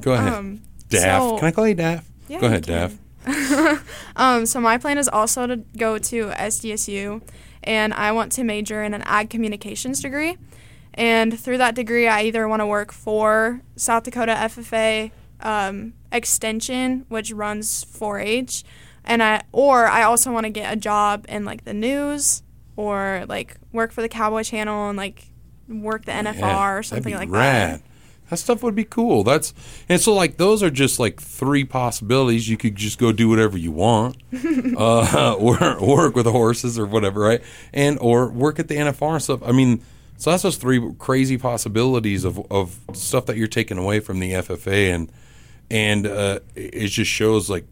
Go 0.00 0.12
ahead. 0.14 0.32
Um, 0.32 0.62
Daff. 0.88 1.20
so- 1.22 1.36
Can 1.38 1.48
I 1.48 1.50
call 1.50 1.68
you 1.68 1.74
Daff? 1.74 2.08
Yeah, 2.28 2.40
Go 2.40 2.46
ahead, 2.46 2.66
can. 2.66 2.98
Daff. 3.26 3.82
Um, 4.16 4.46
so 4.46 4.60
my 4.60 4.78
plan 4.78 4.96
is 4.96 5.08
also 5.08 5.46
to 5.46 5.56
go 5.76 5.98
to 5.98 6.28
SDSU, 6.30 7.20
and 7.64 7.92
I 7.92 8.12
want 8.12 8.32
to 8.32 8.44
major 8.44 8.82
in 8.82 8.94
an 8.94 9.02
ag 9.02 9.28
communications 9.28 10.00
degree. 10.00 10.38
And 10.94 11.38
through 11.38 11.58
that 11.58 11.74
degree, 11.74 12.08
I 12.08 12.22
either 12.22 12.48
want 12.48 12.60
to 12.60 12.66
work 12.66 12.92
for 12.92 13.60
South 13.76 14.04
Dakota 14.04 14.32
FFA 14.32 15.10
um, 15.40 15.92
Extension, 16.12 17.04
which 17.08 17.32
runs 17.32 17.84
4-H, 17.84 18.64
and 19.04 19.22
I 19.22 19.42
or 19.52 19.86
I 19.86 20.02
also 20.02 20.32
want 20.32 20.44
to 20.44 20.50
get 20.50 20.72
a 20.72 20.76
job 20.76 21.26
in 21.28 21.44
like 21.44 21.64
the 21.64 21.74
news 21.74 22.42
or 22.76 23.24
like 23.28 23.56
work 23.72 23.92
for 23.92 24.02
the 24.02 24.08
Cowboy 24.08 24.42
Channel 24.42 24.88
and 24.88 24.96
like 24.96 25.26
work 25.68 26.04
the 26.04 26.12
NFR 26.12 26.38
Yeah, 26.38 26.72
or 26.74 26.82
something 26.82 27.12
that'd 27.12 27.28
like 27.28 27.36
rad. 27.36 27.80
that. 27.80 27.82
That 28.30 28.38
stuff 28.38 28.64
would 28.64 28.74
be 28.74 28.82
cool. 28.82 29.22
That's 29.22 29.54
and 29.88 30.00
so 30.00 30.12
like 30.12 30.36
those 30.36 30.60
are 30.60 30.70
just 30.70 30.98
like 30.98 31.20
three 31.20 31.64
possibilities. 31.64 32.48
You 32.48 32.56
could 32.56 32.74
just 32.74 32.98
go 32.98 33.12
do 33.12 33.28
whatever 33.28 33.56
you 33.56 33.70
want, 33.70 34.16
uh, 34.76 35.34
or 35.38 35.56
work 35.80 36.16
with 36.16 36.24
the 36.24 36.32
horses 36.32 36.76
or 36.76 36.86
whatever, 36.86 37.20
right? 37.20 37.42
And 37.72 37.98
or 38.00 38.28
work 38.28 38.58
at 38.58 38.66
the 38.66 38.74
NFR 38.74 39.12
and 39.12 39.22
stuff. 39.22 39.42
I 39.44 39.52
mean, 39.52 39.80
so 40.16 40.30
that's 40.30 40.42
just 40.42 40.60
three 40.60 40.92
crazy 40.98 41.38
possibilities 41.38 42.24
of 42.24 42.40
of 42.50 42.80
stuff 42.94 43.26
that 43.26 43.36
you're 43.36 43.46
taking 43.46 43.78
away 43.78 44.00
from 44.00 44.18
the 44.18 44.32
FFA, 44.32 44.92
and 44.92 45.12
and 45.70 46.06
uh, 46.06 46.40
it 46.54 46.88
just 46.88 47.10
shows 47.10 47.50
like 47.50 47.66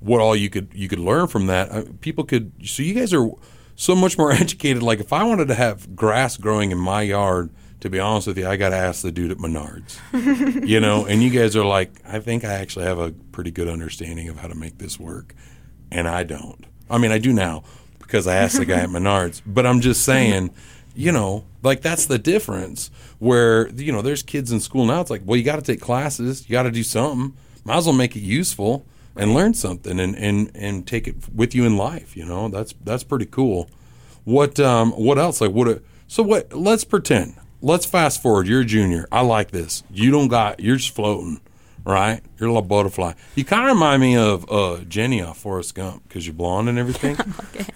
what 0.00 0.20
all 0.20 0.34
you 0.34 0.50
could 0.50 0.68
you 0.74 0.88
could 0.88 0.98
learn 0.98 1.26
from 1.26 1.46
that. 1.46 1.70
Uh, 1.70 1.84
people 2.00 2.24
could 2.24 2.52
so 2.64 2.82
you 2.82 2.94
guys 2.94 3.12
are 3.12 3.30
so 3.76 3.94
much 3.94 4.18
more 4.18 4.32
educated. 4.32 4.82
Like 4.82 5.00
if 5.00 5.12
I 5.12 5.24
wanted 5.24 5.48
to 5.48 5.54
have 5.54 5.94
grass 5.96 6.36
growing 6.36 6.70
in 6.70 6.78
my 6.78 7.02
yard, 7.02 7.50
to 7.80 7.90
be 7.90 7.98
honest 7.98 8.26
with 8.26 8.38
you, 8.38 8.46
I 8.46 8.56
got 8.56 8.70
to 8.70 8.76
ask 8.76 9.02
the 9.02 9.12
dude 9.12 9.30
at 9.30 9.38
Menards. 9.38 9.98
you 10.66 10.80
know, 10.80 11.06
and 11.06 11.22
you 11.22 11.30
guys 11.30 11.56
are 11.56 11.64
like, 11.64 11.92
I 12.06 12.20
think 12.20 12.44
I 12.44 12.52
actually 12.52 12.84
have 12.84 12.98
a 12.98 13.12
pretty 13.32 13.50
good 13.50 13.68
understanding 13.68 14.28
of 14.28 14.38
how 14.38 14.48
to 14.48 14.54
make 14.54 14.78
this 14.78 14.98
work, 14.98 15.34
and 15.90 16.06
I 16.08 16.24
don't. 16.24 16.66
I 16.90 16.98
mean, 16.98 17.12
I 17.12 17.18
do 17.18 17.32
now 17.32 17.62
because 17.98 18.26
I 18.26 18.36
asked 18.36 18.58
the 18.58 18.64
guy 18.64 18.80
at 18.80 18.88
Menards, 18.90 19.40
but 19.46 19.66
I'm 19.66 19.80
just 19.80 20.04
saying. 20.04 20.50
You 20.94 21.12
know, 21.12 21.44
like 21.62 21.82
that's 21.82 22.06
the 22.06 22.18
difference. 22.18 22.90
Where 23.18 23.68
you 23.70 23.92
know, 23.92 24.02
there's 24.02 24.22
kids 24.22 24.52
in 24.52 24.60
school 24.60 24.86
now. 24.86 25.00
It's 25.00 25.10
like, 25.10 25.22
well, 25.24 25.36
you 25.36 25.44
got 25.44 25.56
to 25.56 25.62
take 25.62 25.80
classes. 25.80 26.48
You 26.48 26.52
got 26.52 26.64
to 26.64 26.70
do 26.70 26.82
something. 26.82 27.36
Might 27.64 27.76
as 27.76 27.86
well 27.86 27.94
make 27.94 28.16
it 28.16 28.20
useful 28.20 28.84
and 29.16 29.34
learn 29.34 29.54
something 29.54 30.00
and, 30.00 30.16
and, 30.16 30.50
and 30.54 30.86
take 30.86 31.06
it 31.06 31.16
with 31.34 31.54
you 31.54 31.64
in 31.64 31.76
life. 31.76 32.16
You 32.16 32.24
know, 32.24 32.48
that's 32.48 32.74
that's 32.84 33.04
pretty 33.04 33.26
cool. 33.26 33.68
What 34.24 34.58
um 34.60 34.92
what 34.92 35.18
else? 35.18 35.40
Like 35.40 35.52
what? 35.52 35.82
So 36.08 36.22
what? 36.22 36.52
Let's 36.52 36.84
pretend. 36.84 37.36
Let's 37.62 37.84
fast 37.84 38.22
forward. 38.22 38.46
You're 38.46 38.62
a 38.62 38.64
junior. 38.64 39.06
I 39.12 39.20
like 39.20 39.50
this. 39.50 39.82
You 39.90 40.10
don't 40.10 40.28
got. 40.28 40.60
You're 40.60 40.76
just 40.76 40.94
floating, 40.94 41.40
right? 41.84 42.20
You're 42.38 42.48
a 42.48 42.52
little 42.52 42.66
butterfly. 42.66 43.14
You 43.34 43.44
kind 43.44 43.68
of 43.68 43.74
remind 43.74 44.02
me 44.02 44.16
of 44.16 44.50
uh, 44.50 44.78
Jenny 44.88 45.22
off 45.22 45.38
Forrest 45.38 45.74
Gump 45.74 46.02
because 46.08 46.26
you're 46.26 46.34
blonde 46.34 46.68
and 46.68 46.78
everything. 46.78 47.16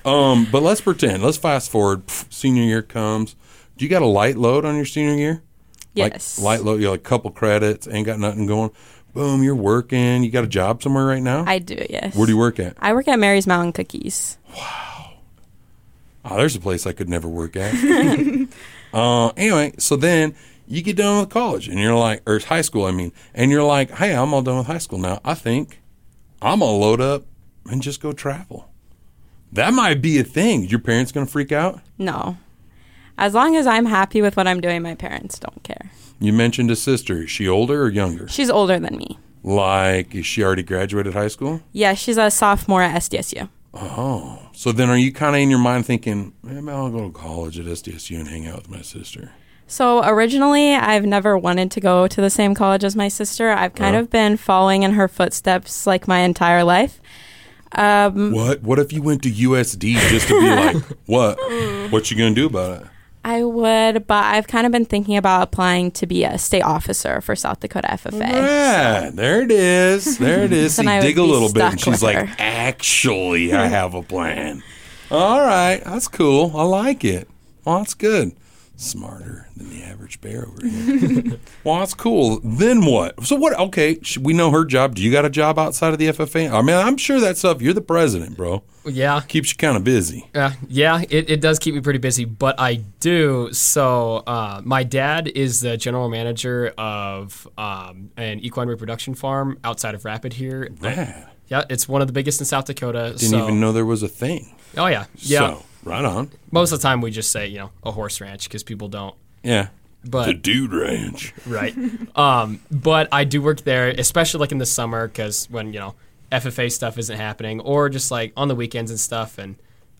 Um, 0.04 0.46
but 0.52 0.62
let's 0.62 0.82
pretend. 0.82 1.22
Let's 1.22 1.38
fast 1.38 1.70
forward. 1.70 2.06
Pff, 2.06 2.30
senior 2.30 2.62
year 2.62 2.82
comes. 2.82 3.36
Do 3.78 3.86
you 3.86 3.88
got 3.88 4.02
a 4.02 4.06
light 4.06 4.36
load 4.36 4.66
on 4.66 4.76
your 4.76 4.84
senior 4.84 5.14
year? 5.14 5.42
Yes. 5.94 6.38
Like 6.38 6.58
light 6.58 6.64
load. 6.66 6.82
You 6.82 6.90
like 6.90 7.00
a 7.00 7.02
couple 7.02 7.30
credits. 7.30 7.88
Ain't 7.88 8.04
got 8.04 8.18
nothing 8.18 8.44
going. 8.46 8.70
Boom. 9.14 9.42
You're 9.42 9.54
working. 9.54 10.22
You 10.22 10.30
got 10.30 10.44
a 10.44 10.48
job 10.48 10.82
somewhere 10.82 11.06
right 11.06 11.22
now. 11.22 11.44
I 11.46 11.58
do, 11.58 11.86
yes. 11.88 12.14
Where 12.14 12.26
do 12.26 12.32
you 12.32 12.38
work 12.38 12.60
at? 12.60 12.76
I 12.80 12.92
work 12.92 13.08
at 13.08 13.18
Mary's 13.18 13.46
Mountain 13.46 13.72
Cookies. 13.72 14.36
Wow. 14.54 15.14
Oh, 16.26 16.36
there's 16.36 16.56
a 16.56 16.60
place 16.60 16.86
I 16.86 16.92
could 16.92 17.08
never 17.08 17.28
work 17.28 17.56
at. 17.56 17.74
uh, 18.92 19.28
anyway, 19.36 19.72
so 19.78 19.96
then 19.96 20.34
you 20.66 20.82
get 20.82 20.96
done 20.96 21.20
with 21.20 21.30
college 21.30 21.68
and 21.68 21.78
you're 21.78 21.94
like, 21.94 22.22
or 22.28 22.38
high 22.38 22.62
school, 22.62 22.84
I 22.84 22.90
mean, 22.90 23.12
and 23.34 23.50
you're 23.50 23.64
like, 23.64 23.90
hey, 23.92 24.14
I'm 24.14 24.32
all 24.32 24.42
done 24.42 24.58
with 24.58 24.66
high 24.66 24.78
school 24.78 24.98
now. 24.98 25.20
I 25.24 25.34
think 25.34 25.80
I'm 26.42 26.60
gonna 26.60 26.72
load 26.72 27.00
up 27.00 27.24
and 27.66 27.82
just 27.82 28.00
go 28.00 28.12
travel. 28.12 28.68
That 29.52 29.72
might 29.72 30.02
be 30.02 30.18
a 30.18 30.24
thing. 30.24 30.64
Your 30.64 30.80
parents 30.80 31.12
gonna 31.12 31.26
freak 31.26 31.52
out? 31.52 31.80
No. 31.98 32.36
As 33.16 33.34
long 33.34 33.54
as 33.54 33.66
I'm 33.66 33.86
happy 33.86 34.20
with 34.20 34.36
what 34.36 34.48
I'm 34.48 34.60
doing, 34.60 34.82
my 34.82 34.94
parents 34.94 35.38
don't 35.38 35.62
care. 35.62 35.90
You 36.18 36.32
mentioned 36.32 36.70
a 36.70 36.76
sister. 36.76 37.22
Is 37.22 37.30
she 37.30 37.46
older 37.46 37.82
or 37.82 37.88
younger? 37.88 38.26
She's 38.28 38.50
older 38.50 38.78
than 38.78 38.96
me. 38.96 39.18
Like, 39.44 40.14
is 40.14 40.26
she 40.26 40.42
already 40.42 40.62
graduated 40.62 41.12
high 41.14 41.28
school? 41.28 41.60
Yeah, 41.72 41.94
she's 41.94 42.16
a 42.16 42.30
sophomore 42.30 42.82
at 42.82 43.02
SDSU. 43.02 43.48
Oh, 43.74 44.48
so 44.52 44.72
then 44.72 44.88
are 44.88 44.96
you 44.96 45.12
kind 45.12 45.34
of 45.36 45.42
in 45.42 45.50
your 45.50 45.58
mind 45.58 45.84
thinking, 45.84 46.32
maybe 46.42 46.68
I'll 46.70 46.90
go 46.90 47.08
to 47.08 47.12
college 47.12 47.58
at 47.58 47.66
SDSU 47.66 48.18
and 48.18 48.28
hang 48.28 48.46
out 48.46 48.56
with 48.56 48.70
my 48.70 48.82
sister? 48.82 49.32
So 49.74 50.04
originally, 50.04 50.72
I've 50.72 51.04
never 51.04 51.36
wanted 51.36 51.72
to 51.72 51.80
go 51.80 52.06
to 52.06 52.20
the 52.20 52.30
same 52.30 52.54
college 52.54 52.84
as 52.84 52.94
my 52.94 53.08
sister. 53.08 53.50
I've 53.50 53.74
kind 53.74 53.96
Uh-huh. 53.96 54.02
of 54.04 54.10
been 54.10 54.36
following 54.36 54.84
in 54.84 54.92
her 54.92 55.08
footsteps 55.08 55.84
like 55.84 56.06
my 56.06 56.20
entire 56.20 56.62
life. 56.62 57.00
Um, 57.72 58.30
What? 58.30 58.62
What 58.62 58.78
if 58.78 58.92
you 58.92 59.02
went 59.02 59.22
to 59.24 59.30
USD 59.32 59.94
just 60.10 60.28
to 60.28 60.40
be 60.40 60.48
like, 60.64 60.76
what? 61.06 61.36
What 61.90 62.08
you 62.08 62.16
gonna 62.16 62.36
do 62.36 62.46
about 62.46 62.82
it? 62.82 62.86
I 63.24 63.42
would, 63.42 64.06
but 64.06 64.22
I've 64.22 64.46
kind 64.46 64.64
of 64.64 64.70
been 64.70 64.84
thinking 64.84 65.16
about 65.16 65.42
applying 65.42 65.90
to 65.92 66.06
be 66.06 66.22
a 66.22 66.38
state 66.38 66.62
officer 66.62 67.20
for 67.20 67.34
South 67.34 67.58
Dakota 67.58 67.88
FFA. 67.90 68.30
Yeah, 68.30 69.10
there 69.12 69.42
it 69.42 69.50
is. 69.50 70.18
There 70.18 70.44
it 70.44 70.52
is. 70.52 70.74
See, 70.76 70.84
dig 70.84 71.18
a 71.18 71.22
little 71.24 71.52
bit, 71.52 71.62
and 71.64 71.80
she's 71.80 72.00
like, 72.00 72.16
her. 72.16 72.36
actually, 72.38 73.52
I 73.52 73.66
have 73.78 73.94
a 73.94 74.02
plan. 74.04 74.62
All 75.10 75.40
right, 75.40 75.82
that's 75.84 76.06
cool. 76.06 76.52
I 76.54 76.62
like 76.62 77.04
it. 77.04 77.26
Well, 77.64 77.78
that's 77.78 77.94
good. 77.94 78.36
Smarter 78.76 79.48
than 79.56 79.70
the 79.70 79.84
average 79.84 80.20
bear 80.20 80.46
over 80.48 80.66
here. 80.66 81.38
well, 81.64 81.78
that's 81.78 81.94
cool. 81.94 82.40
Then 82.42 82.84
what? 82.84 83.24
So 83.24 83.36
what? 83.36 83.56
Okay, 83.56 84.00
we 84.20 84.32
know 84.32 84.50
her 84.50 84.64
job. 84.64 84.96
Do 84.96 85.02
you 85.02 85.12
got 85.12 85.24
a 85.24 85.30
job 85.30 85.58
outside 85.58 85.92
of 85.92 85.98
the 85.98 86.08
FFA? 86.08 86.50
I 86.50 86.60
mean, 86.60 86.74
I'm 86.74 86.96
sure 86.96 87.20
that 87.20 87.38
stuff. 87.38 87.62
You're 87.62 87.72
the 87.72 87.80
president, 87.80 88.36
bro. 88.36 88.64
Yeah. 88.84 89.20
Keeps 89.28 89.50
you 89.52 89.56
kind 89.56 89.76
of 89.76 89.84
busy. 89.84 90.28
Uh, 90.34 90.50
yeah, 90.68 91.02
it, 91.08 91.30
it 91.30 91.40
does 91.40 91.58
keep 91.58 91.74
me 91.74 91.80
pretty 91.80 92.00
busy, 92.00 92.24
but 92.24 92.58
I 92.58 92.76
do. 93.00 93.52
So, 93.52 94.24
uh, 94.26 94.60
my 94.64 94.82
dad 94.82 95.28
is 95.28 95.60
the 95.60 95.76
general 95.76 96.08
manager 96.08 96.74
of 96.76 97.48
um, 97.56 98.10
an 98.16 98.40
equine 98.40 98.68
reproduction 98.68 99.14
farm 99.14 99.58
outside 99.62 99.94
of 99.94 100.04
Rapid 100.04 100.32
here. 100.32 100.68
Yeah. 100.82 101.28
Yeah, 101.46 101.62
it's 101.68 101.86
one 101.86 102.00
of 102.00 102.06
the 102.06 102.12
biggest 102.12 102.40
in 102.40 102.46
South 102.46 102.64
Dakota. 102.64 103.14
Didn't 103.16 103.30
so- 103.30 103.42
even 103.42 103.60
know 103.60 103.72
there 103.72 103.84
was 103.84 104.02
a 104.02 104.08
thing. 104.08 104.56
Oh 104.76 104.86
yeah, 104.86 105.04
yeah. 105.18 105.38
So, 105.38 105.62
right 105.84 106.04
on. 106.04 106.30
Most 106.50 106.72
of 106.72 106.80
the 106.80 106.82
time, 106.82 107.00
we 107.00 107.10
just 107.10 107.30
say 107.30 107.46
you 107.46 107.58
know 107.58 107.70
a 107.82 107.90
horse 107.92 108.20
ranch 108.20 108.44
because 108.44 108.62
people 108.62 108.88
don't. 108.88 109.14
Yeah. 109.42 109.68
But 110.06 110.26
the 110.26 110.34
Dude 110.34 110.74
Ranch. 110.74 111.32
right. 111.46 111.74
um, 112.14 112.60
but 112.70 113.08
I 113.10 113.24
do 113.24 113.40
work 113.40 113.62
there, 113.62 113.88
especially 113.88 114.40
like 114.40 114.52
in 114.52 114.58
the 114.58 114.66
summer, 114.66 115.08
because 115.08 115.48
when 115.50 115.72
you 115.72 115.80
know 115.80 115.94
FFA 116.30 116.70
stuff 116.70 116.98
isn't 116.98 117.16
happening, 117.16 117.60
or 117.60 117.88
just 117.88 118.10
like 118.10 118.32
on 118.36 118.48
the 118.48 118.54
weekends 118.54 118.90
and 118.90 119.00
stuff. 119.00 119.38
And 119.38 119.56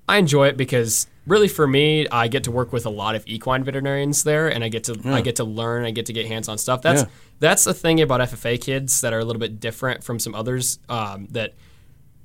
I 0.09 0.19
enjoy 0.19 0.49
it 0.49 0.57
because 0.59 1.07
really 1.27 1.49
for 1.49 1.67
me, 1.67 2.07
I 2.09 2.29
get 2.29 2.45
to 2.45 2.51
work 2.51 2.71
with 2.73 2.85
a 2.85 2.91
lot 2.91 3.15
of 3.15 3.27
equine 3.27 3.65
veterinarians 3.65 4.25
there, 4.25 4.49
and 4.49 4.63
I 4.63 4.69
get 4.69 4.85
to 4.85 5.01
I 5.07 5.23
get 5.23 5.37
to 5.37 5.45
learn, 5.45 5.85
I 5.87 5.91
get 5.91 6.07
to 6.07 6.13
get 6.13 6.27
hands 6.27 6.49
on 6.49 6.59
stuff. 6.59 6.83
That's 6.83 7.03
Yeah. 7.03 7.09
that's 7.41 7.65
the 7.65 7.73
thing 7.75 8.01
about 8.03 8.21
FFA 8.21 8.61
kids 8.61 9.01
that 9.01 9.13
are 9.15 9.21
a 9.21 9.25
little 9.25 9.41
bit 9.41 9.59
different 9.61 10.05
from 10.05 10.19
some 10.19 10.35
others 10.35 10.79
um, 10.89 11.29
that 11.31 11.55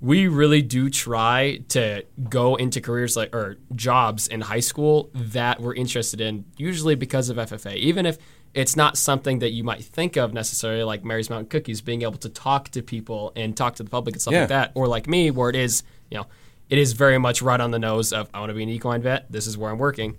we 0.02 0.28
really 0.28 0.62
do 0.62 0.90
try 0.90 1.60
to 1.70 2.04
go 2.30 2.56
into 2.56 2.80
careers 2.80 3.18
like 3.18 3.36
or 3.36 3.58
jobs 3.76 4.28
in 4.28 4.42
high 4.42 4.60
school 4.62 5.10
that 5.14 5.60
we're 5.60 5.74
interested 5.76 6.22
in 6.22 6.46
usually 6.58 6.96
because 6.96 7.30
of 7.30 7.38
FFA 7.38 7.76
even 7.76 8.06
if 8.06 8.18
it's 8.54 8.76
not 8.76 8.98
something 8.98 9.40
that 9.40 9.50
you 9.52 9.64
might 9.64 9.84
think 9.84 10.16
of 10.16 10.34
necessarily 10.34 10.84
like 10.84 11.04
Mary's 11.04 11.30
Mountain 11.30 11.50
Cookies 11.50 11.82
being 11.82 12.02
able 12.04 12.18
to 12.18 12.30
talk 12.30 12.70
to 12.70 12.82
people 12.82 13.32
and 13.36 13.56
talk 13.58 13.76
to 13.76 13.84
the 13.84 13.90
public 13.90 14.16
and 14.16 14.22
stuff 14.22 14.34
Yeah. 14.34 14.40
like 14.42 14.50
that 14.50 14.72
or 14.74 14.88
like 14.88 15.08
me 15.08 15.32
where 15.32 15.50
it 15.50 15.56
is 15.56 15.84
you 16.10 16.18
know 16.18 16.26
it 16.70 16.78
is 16.78 16.94
very 16.94 17.18
much 17.18 17.42
right 17.42 17.60
on 17.60 17.72
the 17.72 17.80
nose 17.80 18.14
of 18.14 18.30
I 18.34 18.40
want 18.40 18.52
to 18.52 18.54
be 18.54 18.64
an 18.64 18.70
equine 18.70 19.02
vet. 19.02 19.32
This 19.32 19.48
is 19.48 19.58
where 19.58 19.72
I'm 19.72 19.80
working. 19.80 20.18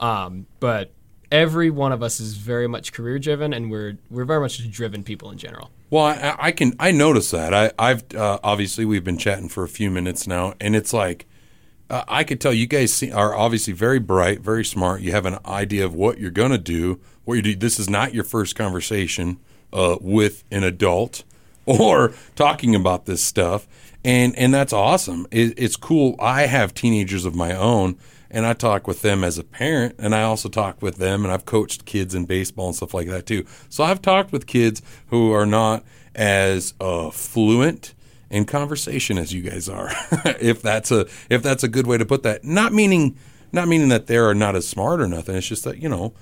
Um, 0.00 0.46
but 0.58 0.92
every 1.32 1.70
one 1.70 1.90
of 1.90 2.02
us 2.02 2.20
is 2.20 2.36
very 2.36 2.68
much 2.68 2.92
career 2.92 3.18
driven 3.18 3.52
and 3.52 3.70
we're 3.70 3.96
we're 4.10 4.26
very 4.26 4.40
much 4.40 4.70
driven 4.70 5.02
people 5.02 5.30
in 5.30 5.38
general 5.38 5.70
Well, 5.90 6.04
I, 6.04 6.36
I 6.38 6.52
can 6.52 6.74
I 6.78 6.92
notice 6.92 7.30
that. 7.32 7.52
I, 7.54 7.72
I've 7.78 8.04
uh, 8.14 8.38
obviously 8.44 8.84
we've 8.84 9.02
been 9.02 9.18
chatting 9.18 9.48
for 9.48 9.64
a 9.64 9.68
few 9.68 9.90
minutes 9.90 10.26
now, 10.26 10.54
and 10.60 10.76
it's 10.76 10.92
like 10.92 11.26
uh, 11.90 12.04
I 12.06 12.24
could 12.24 12.40
tell 12.40 12.52
you 12.52 12.66
guys 12.66 12.92
see, 12.92 13.10
are 13.10 13.34
obviously 13.34 13.72
very 13.72 13.98
bright, 13.98 14.40
very 14.40 14.64
smart. 14.64 15.00
You 15.00 15.12
have 15.12 15.26
an 15.26 15.38
idea 15.44 15.84
of 15.84 15.94
what 15.94 16.18
you're 16.18 16.30
gonna 16.30 16.58
do. 16.58 17.00
What 17.24 17.34
you 17.34 17.42
do. 17.42 17.56
This 17.56 17.78
is 17.78 17.88
not 17.88 18.14
your 18.14 18.24
first 18.24 18.54
conversation 18.54 19.38
uh, 19.72 19.96
with 20.00 20.44
an 20.50 20.64
adult 20.64 21.24
or 21.66 22.12
talking 22.36 22.74
about 22.74 23.06
this 23.06 23.22
stuff, 23.22 23.66
and 24.04 24.36
and 24.36 24.52
that's 24.52 24.72
awesome. 24.72 25.26
It, 25.30 25.54
it's 25.56 25.76
cool. 25.76 26.16
I 26.18 26.46
have 26.46 26.74
teenagers 26.74 27.24
of 27.24 27.34
my 27.34 27.54
own. 27.54 27.96
And 28.34 28.46
I 28.46 28.54
talk 28.54 28.88
with 28.88 29.02
them 29.02 29.22
as 29.22 29.38
a 29.38 29.44
parent, 29.44 29.94
and 29.98 30.14
I 30.14 30.22
also 30.22 30.48
talk 30.48 30.80
with 30.80 30.96
them, 30.96 31.24
and 31.24 31.32
I've 31.32 31.44
coached 31.44 31.84
kids 31.84 32.14
in 32.14 32.24
baseball 32.24 32.68
and 32.68 32.74
stuff 32.74 32.94
like 32.94 33.08
that 33.08 33.26
too. 33.26 33.44
So 33.68 33.84
I've 33.84 34.00
talked 34.00 34.32
with 34.32 34.46
kids 34.46 34.80
who 35.08 35.32
are 35.32 35.46
not 35.46 35.84
as 36.14 36.72
uh, 36.80 37.10
fluent 37.10 37.94
in 38.30 38.46
conversation 38.46 39.18
as 39.18 39.32
you 39.32 39.42
guys 39.42 39.68
are, 39.68 39.90
if 40.40 40.62
that's 40.62 40.90
a 40.90 41.06
if 41.28 41.42
that's 41.42 41.62
a 41.62 41.68
good 41.68 41.86
way 41.86 41.98
to 41.98 42.06
put 42.06 42.22
that. 42.22 42.42
Not 42.42 42.72
meaning 42.72 43.16
not 43.52 43.68
meaning 43.68 43.90
that 43.90 44.06
they 44.06 44.16
are 44.16 44.34
not 44.34 44.56
as 44.56 44.66
smart 44.66 45.00
or 45.00 45.06
nothing. 45.06 45.36
It's 45.36 45.46
just 45.46 45.64
that 45.64 45.78
you 45.78 45.88
know, 45.88 46.14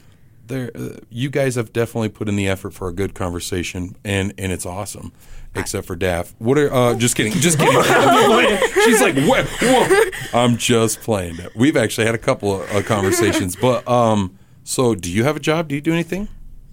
they're, 0.49 0.73
uh, 0.75 0.97
you 1.09 1.31
guys 1.31 1.55
have 1.55 1.73
definitely 1.73 2.09
put 2.09 2.29
in 2.29 2.35
the 2.35 2.49
effort 2.49 2.75
for 2.75 2.88
a 2.88 2.93
good 2.93 3.14
conversation, 3.14 3.97
and 4.05 4.35
and 4.37 4.52
it's 4.52 4.67
awesome. 4.67 5.12
Except 5.54 5.87
for 5.87 5.97
Daff. 5.97 6.35
What 6.38 6.59
are 6.59 6.73
uh, 6.73 6.95
just 6.95 7.16
kidding, 7.16 7.33
just 7.33 7.59
kidding. 7.59 7.75
She's 8.85 9.00
like, 9.00 9.16
what? 9.26 9.47
Whoa. 9.61 10.11
I'm 10.38 10.57
just 10.57 11.00
playing. 11.00 11.38
We've 11.57 11.76
actually 11.76 12.07
had 12.07 12.14
a 12.14 12.19
couple 12.19 12.62
of 12.62 12.71
uh, 12.73 12.83
conversations, 12.83 13.57
but 13.57 13.87
um, 13.88 14.38
so 14.62 14.95
do 14.95 15.11
you 15.11 15.25
have 15.25 15.37
a 15.37 15.40
job? 15.40 15.66
Do 15.69 15.75
you 15.75 15.80
do 15.80 15.92
anything? 15.92 16.28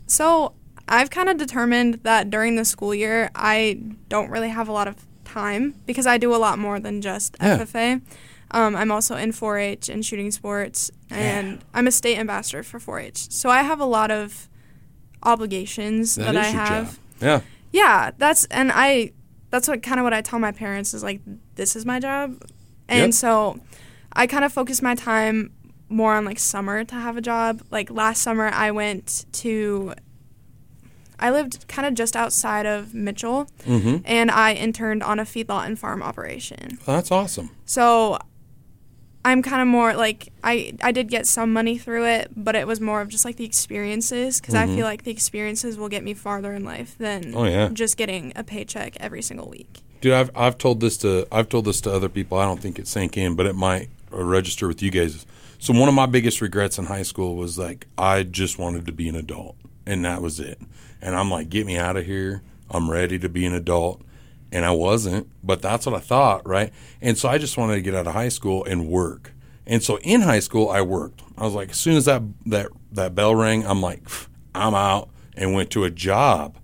So 0.05 0.53
I've 0.87 1.09
kind 1.09 1.27
of 1.27 1.37
determined 1.37 1.95
that 2.03 2.29
during 2.29 2.55
the 2.55 2.63
school 2.65 2.93
year, 2.93 3.31
I 3.33 3.79
don't 4.09 4.29
really 4.29 4.49
have 4.49 4.67
a 4.69 4.71
lot 4.71 4.87
of 4.87 4.95
time 5.25 5.73
because 5.87 6.05
I 6.05 6.17
do 6.19 6.33
a 6.35 6.37
lot 6.37 6.59
more 6.59 6.79
than 6.79 7.01
just 7.01 7.35
Yeah. 7.41 7.57
FFA. 7.57 8.01
Um, 8.51 8.75
I'm 8.77 8.91
also 8.91 9.15
in 9.17 9.33
4-H 9.33 9.89
and 9.89 10.05
shooting 10.05 10.31
sports, 10.31 10.89
and 11.09 11.61
I'm 11.73 11.85
a 11.87 11.91
state 11.91 12.17
ambassador 12.17 12.63
for 12.63 12.79
4-H. 12.79 13.31
So 13.31 13.49
I 13.49 13.63
have 13.63 13.79
a 13.81 13.85
lot 13.85 14.09
of 14.11 14.47
obligations 15.23 16.15
that, 16.15 16.33
That 16.33 16.35
is 16.35 16.47
I 16.47 16.51
your 16.51 16.59
have. 16.61 16.89
job. 16.91 16.97
Yeah. 17.21 17.41
Yeah, 17.71 18.11
that's 18.17 18.45
and 18.45 18.71
I 18.73 19.11
that's 19.49 19.67
what 19.67 19.81
kind 19.83 19.99
of 19.99 20.03
what 20.03 20.13
I 20.13 20.21
tell 20.21 20.39
my 20.39 20.51
parents 20.51 20.93
is 20.93 21.03
like 21.03 21.21
this 21.55 21.75
is 21.75 21.85
my 21.85 21.99
job. 21.99 22.41
And 22.89 23.07
Yep. 23.07 23.13
so 23.13 23.59
I 24.13 24.27
kind 24.27 24.43
of 24.45 24.51
focus 24.53 24.81
my 24.81 24.95
time 24.95 25.51
more 25.89 26.13
on 26.15 26.25
like 26.25 26.39
summer 26.39 26.83
to 26.83 26.95
have 26.95 27.17
a 27.17 27.21
job. 27.21 27.61
Like 27.71 27.89
last 27.91 28.21
summer 28.21 28.47
I 28.47 28.71
went 28.71 29.25
to 29.33 29.93
I 31.19 31.31
lived 31.31 31.67
kind 31.67 31.87
of 31.87 31.93
just 31.95 32.15
outside 32.15 32.65
of 32.65 32.93
Mitchell 32.93 33.49
Mm-hmm. 33.65 33.97
and 34.05 34.29
I 34.31 34.53
interned 34.53 35.01
on 35.03 35.19
a 35.19 35.23
feedlot 35.23 35.65
and 35.65 35.77
farm 35.79 36.03
operation. 36.03 36.77
That's 36.85 37.11
awesome. 37.11 37.49
So 37.65 38.19
I'm 39.27 39.41
kind 39.41 39.61
of 39.61 39.67
more 39.67 39.93
like 39.93 40.31
I 40.43 40.73
I 40.81 40.91
did 40.91 41.07
get 41.09 41.27
some 41.27 41.51
money 41.51 41.77
through 41.77 42.05
it, 42.07 42.31
but 42.35 42.55
it 42.55 42.65
was 42.65 42.79
more 42.79 43.01
of 43.01 43.09
just 43.09 43.25
like 43.25 43.35
the 43.35 43.45
experiences 43.45 44.39
because 44.39 44.55
I 44.55 44.65
feel 44.67 44.85
like 44.85 45.03
the 45.03 45.11
experiences 45.11 45.77
will 45.77 45.89
get 45.89 46.03
me 46.03 46.13
farther 46.13 46.53
in 46.53 46.63
life 46.63 46.97
than 46.97 47.23
Mm-hmm. 47.23 47.37
Oh, 47.37 47.43
yeah. 47.45 47.69
just 47.73 47.97
getting 47.97 48.31
a 48.35 48.43
paycheck 48.43 48.95
every 48.99 49.21
single 49.21 49.49
week. 49.49 49.81
Dude, 50.01 50.13
I've 50.13 50.31
I've 50.35 50.57
told 50.57 50.79
this 50.79 50.97
to 50.99 51.27
I've 51.31 51.49
told 51.49 51.65
this 51.65 51.81
to 51.81 51.91
other 51.91 52.09
people. 52.09 52.37
I 52.37 52.45
don't 52.45 52.61
think 52.61 52.79
it 52.79 52.87
sank 52.87 53.17
in, 53.17 53.35
but 53.35 53.45
it 53.45 53.55
might 53.55 53.89
uh, 54.13 54.23
register 54.23 54.67
with 54.67 54.81
you 54.81 54.91
guys. 54.91 55.25
So 55.59 55.73
one 55.73 55.89
of 55.89 55.95
my 55.95 56.05
biggest 56.05 56.39
regrets 56.39 56.77
in 56.77 56.85
high 56.85 57.03
school 57.03 57.35
was 57.35 57.57
like 57.57 57.87
I 57.97 58.23
just 58.23 58.57
wanted 58.59 58.85
to 58.85 58.91
be 58.91 59.09
an 59.09 59.15
adult, 59.15 59.55
and 59.85 60.05
that 60.05 60.21
was 60.21 60.39
it. 60.39 60.59
And 61.01 61.15
I'm 61.15 61.29
like, 61.31 61.49
get 61.49 61.65
me 61.65 61.77
out 61.77 61.97
of 61.97 62.05
here. 62.05 62.41
I'm 62.69 62.89
ready 62.89 63.17
to 63.19 63.29
be 63.29 63.45
an 63.45 63.53
adult, 63.53 64.01
and 64.51 64.65
I 64.65 64.71
wasn't. 64.71 65.27
But 65.43 65.61
that's 65.61 65.85
what 65.85 65.95
I 65.95 65.99
thought, 65.99 66.47
right? 66.47 66.71
And 67.01 67.17
so 67.17 67.29
I 67.29 67.37
just 67.37 67.57
wanted 67.57 67.75
to 67.75 67.81
get 67.81 67.95
out 67.95 68.07
of 68.07 68.13
high 68.13 68.29
school 68.29 68.63
and 68.65 68.87
work. 68.87 69.33
And 69.65 69.83
so 69.83 69.97
in 69.99 70.21
high 70.21 70.39
school, 70.39 70.69
I 70.69 70.81
worked. 70.81 71.21
I 71.37 71.43
was 71.43 71.53
like, 71.53 71.71
as 71.71 71.77
soon 71.77 71.97
as 71.97 72.05
that 72.05 72.21
that 72.45 72.67
that 72.91 73.15
bell 73.15 73.35
rang, 73.35 73.65
I'm 73.65 73.81
like, 73.81 74.07
I'm 74.55 74.73
out, 74.73 75.09
and 75.35 75.53
went 75.53 75.69
to 75.71 75.83
a 75.83 75.91
job 75.91 76.57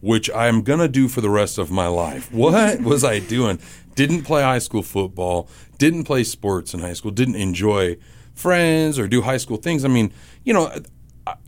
which 0.00 0.30
I'm 0.30 0.62
gonna 0.62 0.88
do 0.88 1.08
for 1.08 1.20
the 1.20 1.30
rest 1.30 1.58
of 1.58 1.70
my 1.70 1.86
life. 1.86 2.32
What 2.40 2.80
was 2.80 3.04
I 3.04 3.18
doing? 3.18 3.58
Didn't 3.94 4.22
play 4.22 4.42
high 4.42 4.58
school 4.58 4.82
football, 4.82 5.48
didn't 5.78 6.04
play 6.04 6.24
sports 6.24 6.72
in 6.74 6.80
high 6.80 6.94
school, 6.94 7.10
didn't 7.10 7.36
enjoy 7.36 7.96
friends 8.34 8.98
or 8.98 9.06
do 9.06 9.22
high 9.22 9.36
school 9.36 9.58
things. 9.58 9.84
I 9.84 9.88
mean, 9.88 10.12
you 10.44 10.54
know, 10.54 10.72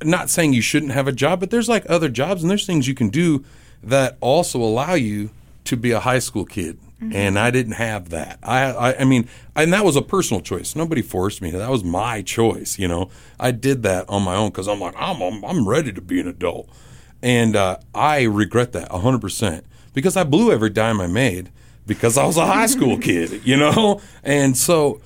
not 0.05 0.29
saying 0.29 0.53
you 0.53 0.61
shouldn't 0.61 0.93
have 0.93 1.09
a 1.09 1.13
job, 1.13 1.41
but 1.41 1.51
there's 1.51 1.69
like 1.69 1.89
other 1.89 2.09
jobs 2.09 2.43
and 2.43 2.51
there's 2.51 2.67
things 2.67 2.87
you 2.87 2.95
can 2.95 3.09
do 3.09 3.45
that 3.83 4.19
also 4.21 4.61
allow 4.61 4.95
you 4.95 5.31
to 5.65 5.77
be 5.77 5.91
a 5.93 6.01
high 6.01 6.19
school 6.19 6.45
kid. 6.45 6.79
And 7.13 7.37
I 7.37 7.51
didn't 7.51 7.73
have 7.73 8.11
that. 8.11 8.39
I, 8.45 8.61
I, 8.67 8.99
I 9.01 9.05
mean, 9.05 9.29
and 9.57 9.73
that 9.73 9.85
was 9.85 9.97
a 9.97 10.03
personal 10.03 10.41
choice. 10.41 10.77
Nobody 10.77 11.03
forced 11.03 11.43
me. 11.43 11.51
That 11.51 11.69
was 11.69 11.83
my 11.83 12.23
choice. 12.23 12.79
You 12.79 12.87
know, 12.87 13.11
I 13.41 13.51
did 13.51 13.83
that 13.83 14.09
on 14.09 14.23
my 14.23 14.37
own 14.37 14.51
because 14.51 14.69
I'm 14.69 14.79
like, 14.79 14.95
I'm, 14.97 15.21
I'm, 15.21 15.45
I'm 15.45 15.69
ready 15.69 15.93
to 15.93 16.01
be 16.01 16.21
an 16.21 16.29
adult 16.29 16.69
and 17.23 17.55
uh, 17.55 17.79
I 17.95 18.23
regret 18.23 18.73
that 18.73 18.91
100% 18.91 19.63
because 19.95 20.17
I 20.17 20.25
blew 20.25 20.53
every 20.53 20.71
dime 20.71 21.01
I 21.01 21.07
made 21.07 21.51
because 21.87 22.19
I 22.19 22.27
was 22.27 22.37
a 22.37 22.47
high 22.47 22.67
school 22.67 22.99
kid, 23.01 23.43
you 23.45 23.57
know? 23.57 24.01
And 24.23 24.57
so 24.57 25.01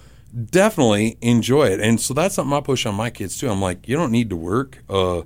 definitely 0.50 1.18
enjoy 1.20 1.68
it. 1.68 1.80
And 1.80 2.00
so 2.00 2.14
that's 2.14 2.34
something 2.34 2.56
I 2.56 2.60
push 2.60 2.86
on 2.86 2.94
my 2.94 3.10
kids 3.10 3.38
too. 3.38 3.50
I'm 3.50 3.60
like, 3.60 3.86
you 3.86 3.96
don't 3.96 4.12
need 4.12 4.30
to 4.30 4.36
work. 4.36 4.82
Uh, 4.88 5.22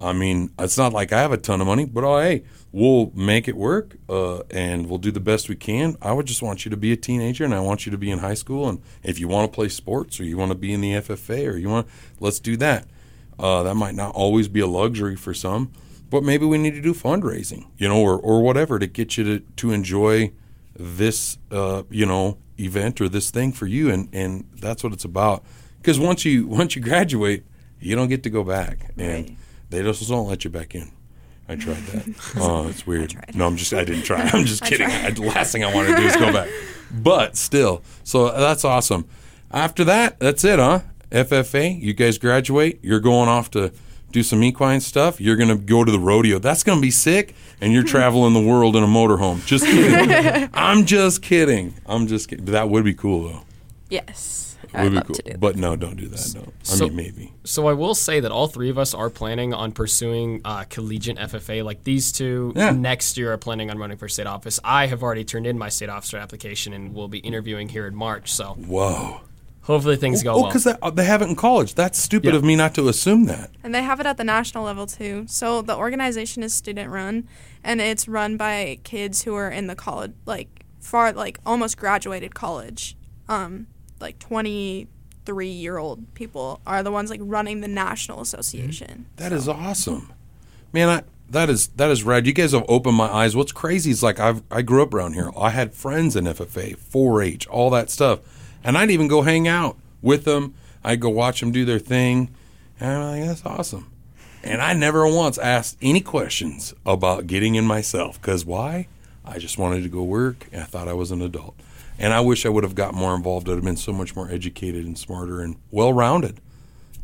I 0.00 0.12
mean, 0.12 0.50
it's 0.58 0.78
not 0.78 0.92
like 0.92 1.12
I 1.12 1.20
have 1.20 1.32
a 1.32 1.36
ton 1.36 1.60
of 1.60 1.66
money, 1.66 1.84
but 1.84 2.04
oh, 2.04 2.20
hey, 2.20 2.44
we'll 2.72 3.12
make 3.14 3.48
it 3.48 3.56
work 3.56 3.96
uh, 4.08 4.42
and 4.50 4.88
we'll 4.88 4.98
do 4.98 5.10
the 5.10 5.20
best 5.20 5.48
we 5.48 5.56
can. 5.56 5.96
I 6.00 6.12
would 6.12 6.26
just 6.26 6.42
want 6.42 6.64
you 6.64 6.70
to 6.70 6.76
be 6.76 6.92
a 6.92 6.96
teenager 6.96 7.44
and 7.44 7.54
I 7.54 7.60
want 7.60 7.84
you 7.84 7.92
to 7.92 7.98
be 7.98 8.10
in 8.10 8.20
high 8.20 8.34
school. 8.34 8.68
And 8.68 8.80
if 9.02 9.18
you 9.18 9.28
want 9.28 9.50
to 9.50 9.54
play 9.54 9.68
sports 9.68 10.18
or 10.18 10.24
you 10.24 10.36
want 10.38 10.52
to 10.52 10.58
be 10.58 10.72
in 10.72 10.80
the 10.80 10.92
FFA 10.92 11.52
or 11.52 11.56
you 11.56 11.68
want, 11.68 11.86
let's 12.18 12.40
do 12.40 12.56
that. 12.58 12.86
Uh, 13.38 13.62
that 13.62 13.74
might 13.74 13.94
not 13.94 14.14
always 14.14 14.48
be 14.48 14.60
a 14.60 14.66
luxury 14.66 15.16
for 15.16 15.34
some, 15.34 15.70
but 16.08 16.22
maybe 16.22 16.46
we 16.46 16.58
need 16.58 16.74
to 16.74 16.82
do 16.82 16.94
fundraising, 16.94 17.66
you 17.76 17.88
know, 17.88 18.00
or, 18.00 18.18
or 18.18 18.42
whatever 18.42 18.78
to 18.78 18.86
get 18.86 19.16
you 19.16 19.24
to, 19.24 19.40
to 19.56 19.72
enjoy 19.72 20.32
this, 20.74 21.38
uh, 21.50 21.82
you 21.90 22.06
know, 22.06 22.38
event 22.58 23.00
or 23.00 23.08
this 23.08 23.30
thing 23.30 23.52
for 23.52 23.66
you. 23.66 23.90
And, 23.90 24.08
and 24.12 24.46
that's 24.54 24.82
what 24.82 24.92
it's 24.92 25.04
about. 25.04 25.44
Because 25.80 25.98
once 25.98 26.24
you 26.24 26.46
once 26.46 26.76
you 26.76 26.82
graduate, 26.82 27.44
you 27.80 27.96
don't 27.96 28.08
get 28.08 28.22
to 28.24 28.30
go 28.30 28.44
back, 28.44 28.90
and 28.98 29.28
Right. 29.28 29.36
They 29.70 29.82
just 29.82 30.08
don't 30.08 30.28
let 30.28 30.44
you 30.44 30.50
back 30.50 30.74
in. 30.74 30.90
I 31.48 31.56
tried 31.56 31.78
that. 31.86 32.34
oh, 32.36 32.68
it's 32.68 32.86
weird. 32.86 33.14
No, 33.34 33.46
I'm 33.46 33.56
just 33.56 33.72
I 33.72 33.84
didn't 33.84 34.02
try. 34.02 34.20
I'm 34.20 34.44
just 34.44 34.62
kidding. 34.64 34.88
I, 34.88 35.10
the 35.10 35.22
last 35.22 35.50
thing 35.52 35.64
I 35.64 35.74
want 35.74 35.88
to 35.88 35.96
do 35.96 36.02
is 36.02 36.16
go 36.16 36.32
back. 36.32 36.48
But 36.92 37.36
still, 37.36 37.82
so 38.02 38.32
that's 38.32 38.64
awesome. 38.64 39.06
After 39.52 39.84
that, 39.84 40.18
that's 40.18 40.42
it, 40.42 40.58
huh? 40.58 40.80
FFA, 41.12 41.80
you 41.80 41.94
guys 41.94 42.18
graduate. 42.18 42.80
You're 42.82 42.98
going 42.98 43.28
off 43.28 43.48
to 43.52 43.72
do 44.10 44.24
some 44.24 44.42
equine 44.42 44.80
stuff. 44.80 45.20
You're 45.20 45.36
gonna 45.36 45.56
go 45.56 45.84
to 45.84 45.92
the 45.92 45.98
rodeo. 45.98 46.38
That's 46.38 46.64
gonna 46.64 46.80
be 46.80 46.90
sick. 46.90 47.34
And 47.60 47.72
you're 47.72 47.84
traveling 47.96 48.34
the 48.34 48.40
world 48.40 48.74
in 48.76 48.82
a 48.82 48.88
motorhome. 48.88 49.44
Just 49.46 49.64
kidding. 49.64 50.50
I'm 50.52 50.84
just 50.84 51.22
kidding. 51.22 51.74
I'm 51.86 52.06
just 52.06 52.28
kidding. 52.28 52.46
That 52.46 52.68
would 52.70 52.84
be 52.84 52.94
cool 52.94 53.28
though. 53.28 53.42
Yes. 53.88 54.49
Would 54.72 54.80
I'd 54.80 54.88
be 54.90 54.94
love 54.96 55.06
cool. 55.06 55.14
to 55.16 55.22
do 55.22 55.30
that. 55.32 55.40
But 55.40 55.56
no, 55.56 55.76
don't 55.76 55.96
do 55.96 56.06
that. 56.08 56.32
No. 56.34 56.40
I 56.42 56.44
So- 56.62 56.84
mean, 56.86 56.96
maybe. 56.96 57.32
So 57.44 57.66
I 57.68 57.72
will 57.72 57.94
say 57.94 58.20
that 58.20 58.30
all 58.30 58.46
three 58.46 58.70
of 58.70 58.78
us 58.78 58.94
are 58.94 59.10
planning 59.10 59.52
on 59.54 59.72
pursuing 59.72 60.40
uh, 60.44 60.64
collegiate 60.68 61.18
FFA. 61.18 61.62
Like 61.64 61.84
these 61.84 62.12
two 62.12 62.52
Yeah. 62.56 62.70
next 62.70 63.16
year 63.16 63.32
are 63.32 63.38
planning 63.38 63.70
on 63.70 63.78
running 63.78 63.96
for 63.96 64.08
state 64.08 64.26
office. 64.26 64.60
I 64.64 64.86
have 64.86 65.02
already 65.02 65.24
turned 65.24 65.46
in 65.46 65.58
my 65.58 65.68
state 65.68 65.88
officer 65.88 66.16
application 66.18 66.72
and 66.72 66.94
will 66.94 67.08
be 67.08 67.18
interviewing 67.18 67.68
here 67.70 67.86
in 67.86 67.94
March. 67.94 68.30
So 68.32 68.54
Whoa. 68.66 69.20
hopefully 69.62 69.96
things 69.96 70.22
go 70.22 70.32
Oh, 70.34 70.40
well. 70.42 70.46
because 70.46 70.64
they, 70.64 70.74
they 70.94 71.04
have 71.04 71.22
it 71.22 71.28
in 71.28 71.36
college. 71.36 71.74
That's 71.74 71.98
stupid 71.98 72.30
Yeah. 72.30 72.36
of 72.36 72.44
me 72.44 72.54
not 72.56 72.74
to 72.74 72.88
assume 72.88 73.24
that. 73.24 73.50
And 73.64 73.74
they 73.74 73.82
have 73.82 73.98
it 74.00 74.06
at 74.06 74.16
the 74.18 74.24
national 74.24 74.64
level 74.64 74.86
too. 74.86 75.24
So 75.28 75.62
the 75.62 75.76
organization 75.76 76.42
is 76.42 76.54
student 76.54 76.90
run 76.90 77.26
and 77.64 77.80
it's 77.80 78.06
run 78.06 78.36
by 78.36 78.78
kids 78.84 79.22
who 79.22 79.34
are 79.34 79.50
in 79.50 79.66
the 79.66 79.74
college 79.74 80.12
like 80.26 80.48
far 80.80 81.12
like 81.12 81.38
almost 81.44 81.76
graduated 81.76 82.34
college. 82.34 82.96
Um 83.28 83.66
like 84.00 84.18
23 84.18 85.48
year 85.48 85.78
old 85.78 86.14
people 86.14 86.60
are 86.66 86.82
the 86.82 86.90
ones 86.90 87.10
like 87.10 87.20
running 87.22 87.60
the 87.60 87.68
national 87.68 88.20
association. 88.20 89.06
Mm-hmm. 89.06 89.16
That 89.16 89.32
is 89.32 89.48
awesome, 89.48 90.12
man. 90.72 90.88
I, 90.88 91.02
that 91.30 91.48
is 91.48 91.68
that 91.68 91.90
is 91.90 92.02
rad. 92.02 92.26
You 92.26 92.32
guys 92.32 92.52
have 92.52 92.64
opened 92.68 92.96
my 92.96 93.08
eyes. 93.08 93.36
What's 93.36 93.52
crazy 93.52 93.90
is 93.90 94.02
like 94.02 94.18
I've 94.18 94.42
I 94.50 94.62
grew 94.62 94.82
up 94.82 94.92
around 94.92 95.14
here. 95.14 95.30
I 95.38 95.50
had 95.50 95.74
friends 95.74 96.16
in 96.16 96.24
FFA, 96.24 96.76
4-H, 96.76 97.46
all 97.46 97.70
that 97.70 97.90
stuff, 97.90 98.20
and 98.64 98.76
I'd 98.76 98.90
even 98.90 99.08
go 99.08 99.22
hang 99.22 99.46
out 99.46 99.76
with 100.02 100.24
them. 100.24 100.54
I'd 100.82 101.00
go 101.00 101.10
watch 101.10 101.40
them 101.40 101.52
do 101.52 101.64
their 101.64 101.78
thing, 101.78 102.34
and 102.80 102.90
I'm 102.90 103.20
like, 103.20 103.28
that's 103.28 103.46
awesome. 103.46 103.90
And 104.42 104.62
I 104.62 104.72
never 104.72 105.06
once 105.06 105.36
asked 105.38 105.76
any 105.82 106.00
questions 106.00 106.72
about 106.86 107.26
getting 107.26 107.54
in 107.54 107.66
myself 107.66 108.20
because 108.20 108.44
why? 108.44 108.88
I 109.24 109.38
just 109.38 109.58
wanted 109.58 109.82
to 109.82 109.88
go 109.88 110.02
work, 110.02 110.48
and 110.50 110.62
I 110.62 110.64
thought 110.64 110.88
I 110.88 110.94
was 110.94 111.10
an 111.10 111.20
adult. 111.22 111.54
And 112.00 112.14
I 112.14 112.20
wish 112.20 112.46
I 112.46 112.48
would 112.48 112.64
have 112.64 112.74
got 112.74 112.94
more 112.94 113.14
involved. 113.14 113.48
I'd 113.48 113.56
have 113.56 113.64
been 113.64 113.76
so 113.76 113.92
much 113.92 114.16
more 114.16 114.30
educated 114.30 114.86
and 114.86 114.98
smarter 114.98 115.42
and 115.42 115.56
well 115.70 115.92
rounded. 115.92 116.40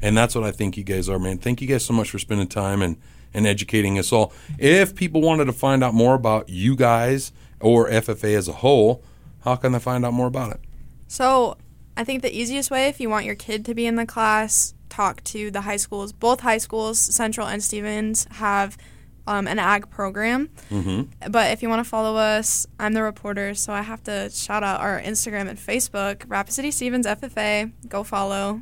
And 0.01 0.17
that's 0.17 0.35
what 0.35 0.43
I 0.43 0.51
think 0.51 0.77
you 0.77 0.85
guys 0.85 1.09
are, 1.09 1.19
man. 1.19 1.37
Thank 1.37 1.61
you 1.61 1.69
guys 1.69 1.85
so 1.85 1.93
much 1.93 2.11
for 2.11 2.19
spending 2.19 2.49
time 2.49 2.81
and, 2.81 2.97
and 3.35 3.47
educating 3.47 3.99
us 3.99 4.11
all. 4.11 4.33
If 4.59 4.95
people 4.95 5.21
wanted 5.21 5.45
to 5.45 5.53
find 5.53 5.85
out 5.85 5.93
more 5.93 6.15
about 6.15 6.49
you 6.49 6.75
guys 6.77 7.31
or 7.61 7.91
FFA 7.91 8.37
as 8.37 8.49
a 8.49 8.55
whole, 8.55 9.03
how 9.41 9.57
can 9.57 9.73
they 9.73 9.79
find 9.79 10.05
out 10.05 10.15
more 10.15 10.27
about 10.27 10.53
it? 10.53 10.61
So 11.09 11.59
I 11.97 12.03
think 12.03 12.23
the 12.23 12.35
easiest 12.35 12.71
way 12.71 12.89
if 12.89 12.99
you 12.99 13.11
want 13.11 13.27
your 13.27 13.35
kid 13.35 13.67
to 13.67 13.75
be 13.75 13.87
in 13.87 13.97
the 13.97 14.07
class, 14.07 14.75
talk 14.89 15.23
to 15.25 15.51
the 15.51 15.63
high 15.63 15.77
schools. 15.77 16.13
Both 16.13 16.41
high 16.41 16.59
schools, 16.59 16.99
Central 16.99 17.47
and 17.47 17.63
Stevens, 17.63 18.27
have 18.33 18.79
um, 19.27 19.47
an 19.49 19.59
ag 19.59 19.91
program. 19.91 20.49
Mm-hmm. 20.71 21.31
But 21.31 21.53
if 21.53 21.62
you 21.62 21.69
want 21.69 21.81
to 21.81 21.89
follow 21.89 22.17
us, 22.17 22.67
I'm 22.79 22.93
the 22.93 23.03
reporter, 23.03 23.55
so 23.55 23.73
I 23.73 23.83
have 23.83 24.03
to 24.05 24.31
shout 24.31 24.62
out 24.62 24.81
our 24.81 25.01
Instagram 25.01 25.49
and 25.49 25.59
Facebook, 25.59 26.23
Rapid 26.29 26.53
City 26.53 26.71
Stevens 26.71 27.07
FFA. 27.07 27.73
Go 27.89 28.05
follow. 28.05 28.61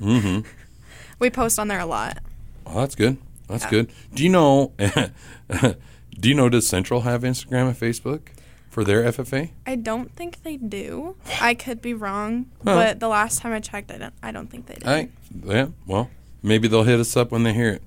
Mm-hmm. 0.00 0.40
we 1.18 1.30
post 1.30 1.58
on 1.58 1.68
there 1.68 1.80
a 1.80 1.86
lot. 1.86 2.18
Oh, 2.66 2.80
that's 2.80 2.94
good. 2.94 3.16
That's 3.48 3.64
Yeah. 3.64 3.70
good. 3.70 3.90
Do 4.14 4.22
you 4.22 4.28
know? 4.30 4.72
do 6.20 6.28
you 6.28 6.34
know? 6.34 6.48
Does 6.48 6.66
Central 6.68 7.02
have 7.02 7.22
Instagram 7.22 7.68
and 7.68 7.76
Facebook 7.76 8.28
for 8.68 8.84
their 8.84 9.04
FFA? 9.04 9.50
I 9.66 9.76
don't 9.76 10.12
think 10.14 10.42
they 10.42 10.56
do. 10.56 11.16
I 11.40 11.54
could 11.54 11.80
be 11.80 11.94
wrong, 11.94 12.46
Huh. 12.58 12.74
but 12.74 13.00
the 13.00 13.08
last 13.08 13.40
time 13.40 13.52
I 13.52 13.60
checked, 13.60 13.90
I 13.90 13.98
don't. 13.98 14.14
I 14.22 14.32
don't 14.32 14.48
think 14.50 14.66
they 14.66 14.74
did. 14.74 14.86
I 14.86 15.08
yeah. 15.44 15.68
Well, 15.86 16.10
maybe 16.42 16.66
they'll 16.68 16.82
hit 16.84 16.98
us 17.00 17.16
up 17.16 17.30
when 17.30 17.44
they 17.44 17.52
hear 17.54 17.70
it. 17.70 17.82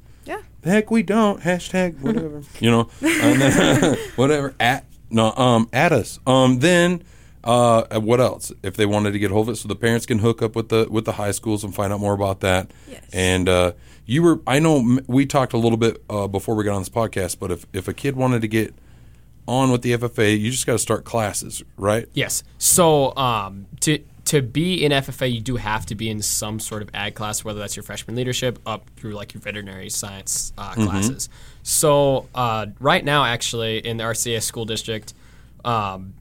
Yeah. 0.63 0.72
Heck, 0.72 0.91
we 0.91 1.04
don't. 1.04 1.41
Hashtag 1.41 2.00
whatever. 2.02 2.43
you 2.60 2.72
know, 2.72 2.89
then, 3.00 3.98
whatever. 4.15 4.56
At 4.60 4.86
no, 5.10 5.32
um, 5.34 5.69
at 5.74 5.91
us. 5.91 6.19
Um, 6.28 6.60
then, 6.60 7.04
uh, 7.43 8.00
what 8.00 8.19
else? 8.19 8.52
If 8.63 8.76
they 8.76 8.86
wanted 8.86 9.12
to 9.12 9.19
get 9.19 9.32
hold 9.32 9.50
of 9.50 9.54
it, 9.54 9.58
so 9.58 9.67
the 9.67 9.76
parents 9.76 10.06
can 10.06 10.19
hook 10.19 10.41
up 10.41 10.56
with 10.56 10.69
the 10.69 10.88
with 10.89 11.06
the 11.06 11.13
high 11.13 11.32
schools 11.32 11.63
and 11.63 11.74
find 11.74 11.91
out 11.91 12.00
more 12.00 12.13
about 12.13 12.41
that. 12.41 12.72
Yes. 12.89 13.04
And 13.12 13.50
uh, 13.50 13.74
you 14.06 14.24
were, 14.24 14.41
I 14.48 14.60
know, 14.60 15.00
we 15.08 15.26
talked 15.26 15.54
a 15.54 15.58
little 15.58 15.78
bit 15.78 16.04
uh, 16.10 16.28
before 16.28 16.56
we 16.56 16.63
got 16.63 16.74
on 16.74 16.82
this 16.82 16.89
podcast, 16.89 17.39
but 17.39 17.52
if 17.52 17.65
if 17.74 17.88
a 17.88 17.93
kid 17.93 18.15
wanted 18.15 18.41
to 18.41 18.48
get 18.48 18.74
on 19.48 19.72
with 19.72 19.82
the 19.82 19.93
FFA, 19.98 20.39
you 20.39 20.52
just 20.52 20.67
got 20.67 20.74
to 20.74 20.80
start 20.80 21.06
classes, 21.06 21.63
right? 21.76 22.08
Yes. 22.13 22.43
So 22.60 23.15
um, 23.15 23.65
to 23.82 24.00
to 24.30 24.44
be 24.44 24.86
in 24.86 24.92
FFA, 24.92 25.32
you 25.32 25.42
do 25.42 25.56
have 25.56 25.88
to 25.88 25.96
be 25.96 26.08
in 26.08 26.22
some 26.22 26.60
sort 26.60 26.84
of 26.84 26.92
ag 26.94 27.15
class, 27.15 27.44
whether 27.44 27.58
that's 27.58 27.76
your 27.76 27.82
freshman 27.82 28.15
leadership 28.15 28.60
up 28.63 28.88
through 28.96 29.13
like 29.13 29.34
your 29.34 29.42
veterinary 29.42 29.89
science 29.89 30.54
uh, 30.56 30.76
classes. 30.76 31.30
So 31.63 32.30
uh, 32.36 32.68
right 32.80 33.04
now, 33.04 33.26
actually, 33.26 33.80
in 33.80 33.98
the 33.98 34.04
RCS 34.04 34.44
school 34.44 34.65
district, 34.65 35.15
um, 35.65 36.13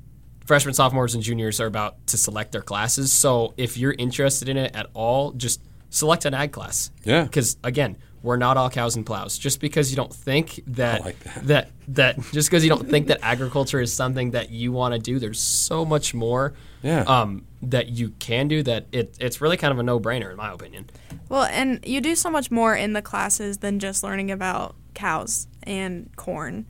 freshmen, 0.46 0.72
sophomores, 0.72 1.14
and 1.14 1.22
juniors 1.22 1.60
are 1.60 1.66
about 1.66 2.06
to 2.06 2.16
select 2.16 2.52
their 2.52 2.62
classes. 2.62 3.12
So 3.12 3.52
if 3.58 3.76
you're 3.76 3.94
interested 3.98 4.48
in 4.48 4.56
it 4.56 4.74
at 4.74 4.86
all, 4.94 5.32
just 5.32 5.60
select 5.90 6.24
an 6.24 6.32
ag 6.32 6.50
class. 6.50 6.90
Yeah. 7.04 7.24
Because 7.24 7.58
again, 7.62 7.98
we're 8.22 8.36
not 8.36 8.56
all 8.56 8.68
cows 8.70 8.96
and 8.96 9.04
plows. 9.06 9.38
Just 9.38 9.60
because 9.60 9.90
you 9.90 9.96
don't 9.96 10.12
think 10.12 10.60
that 10.66 11.04
like 11.04 11.18
that. 11.20 11.46
that 11.46 11.70
that 11.88 12.20
just 12.32 12.48
because 12.50 12.64
you 12.64 12.70
don't 12.70 12.88
think 12.88 13.06
that 13.08 13.18
agriculture 13.22 13.80
is 13.80 13.92
something 13.92 14.32
that 14.32 14.50
you 14.50 14.72
want 14.72 14.94
to 14.94 14.98
do, 15.00 15.18
there's 15.18 15.40
so 15.40 15.84
much 15.84 16.14
more 16.14 16.54
Yeah. 16.82 17.02
um, 17.02 17.44
that 17.62 17.88
you 17.88 18.10
can 18.18 18.48
do 18.48 18.62
that 18.64 18.86
it, 18.92 19.16
it's 19.20 19.40
really 19.40 19.56
kind 19.56 19.72
of 19.72 19.78
a 19.78 19.82
no-brainer 19.82 20.30
in 20.30 20.36
my 20.36 20.52
opinion. 20.52 20.90
Well, 21.28 21.44
and 21.44 21.80
you 21.84 22.00
do 22.00 22.14
so 22.14 22.30
much 22.30 22.50
more 22.50 22.74
in 22.76 22.92
the 22.92 23.02
classes 23.02 23.58
than 23.58 23.78
just 23.78 24.02
learning 24.02 24.30
about 24.30 24.74
cows 24.94 25.46
and 25.62 26.10
corn. 26.16 26.66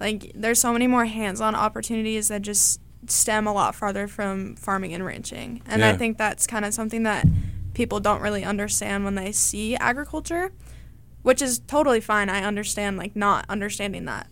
Like, 0.00 0.32
there's 0.34 0.60
so 0.60 0.72
many 0.72 0.86
more 0.86 1.04
hands 1.04 1.40
on 1.40 1.54
opportunities 1.54 2.28
that 2.28 2.42
just 2.42 2.80
stem 3.06 3.46
a 3.46 3.52
lot 3.52 3.74
farther 3.74 4.08
from 4.08 4.56
farming 4.56 4.94
and 4.94 5.04
ranching. 5.04 5.62
And 5.66 5.84
I 5.84 5.96
think 5.96 6.16
that's 6.18 6.46
kind 6.46 6.64
of 6.64 6.72
something 6.74 7.02
that 7.04 7.26
people 7.74 8.00
don't 8.00 8.20
really 8.22 8.44
understand 8.44 9.04
when 9.04 9.14
they 9.14 9.30
see 9.32 9.76
agriculture, 9.76 10.52
which 11.22 11.42
is 11.42 11.58
totally 11.60 12.00
fine. 12.00 12.28
I 12.28 12.42
understand, 12.42 12.96
like, 12.96 13.16
not 13.16 13.44
understanding 13.48 14.04
that. 14.06 14.26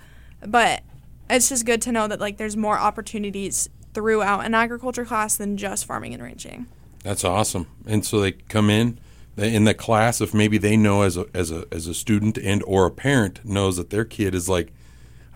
But 0.46 0.82
it's 1.28 1.48
just 1.48 1.66
good 1.66 1.82
to 1.82 1.92
know 1.92 2.08
that, 2.08 2.20
like, 2.20 2.36
there's 2.36 2.56
more 2.56 2.78
opportunities 2.78 3.68
throughout 3.94 4.44
an 4.44 4.54
agriculture 4.54 5.04
class 5.04 5.36
than 5.36 5.56
just 5.56 5.84
farming 5.84 6.14
and 6.14 6.22
ranching. 6.22 6.66
That's 7.02 7.24
awesome. 7.24 7.66
And 7.86 8.04
so 8.04 8.20
they 8.20 8.32
come 8.32 8.70
in 8.70 8.98
in 9.36 9.64
the 9.64 9.74
class 9.74 10.20
if 10.20 10.34
maybe 10.34 10.58
they 10.58 10.76
know 10.76 11.02
as 11.02 11.16
a 11.16 11.26
as 11.32 11.50
a 11.50 11.64
as 11.70 11.86
a 11.86 11.94
student 11.94 12.36
and 12.38 12.62
or 12.64 12.86
a 12.86 12.90
parent 12.90 13.44
knows 13.44 13.76
that 13.76 13.90
their 13.90 14.04
kid 14.04 14.34
is 14.34 14.48
like 14.48 14.72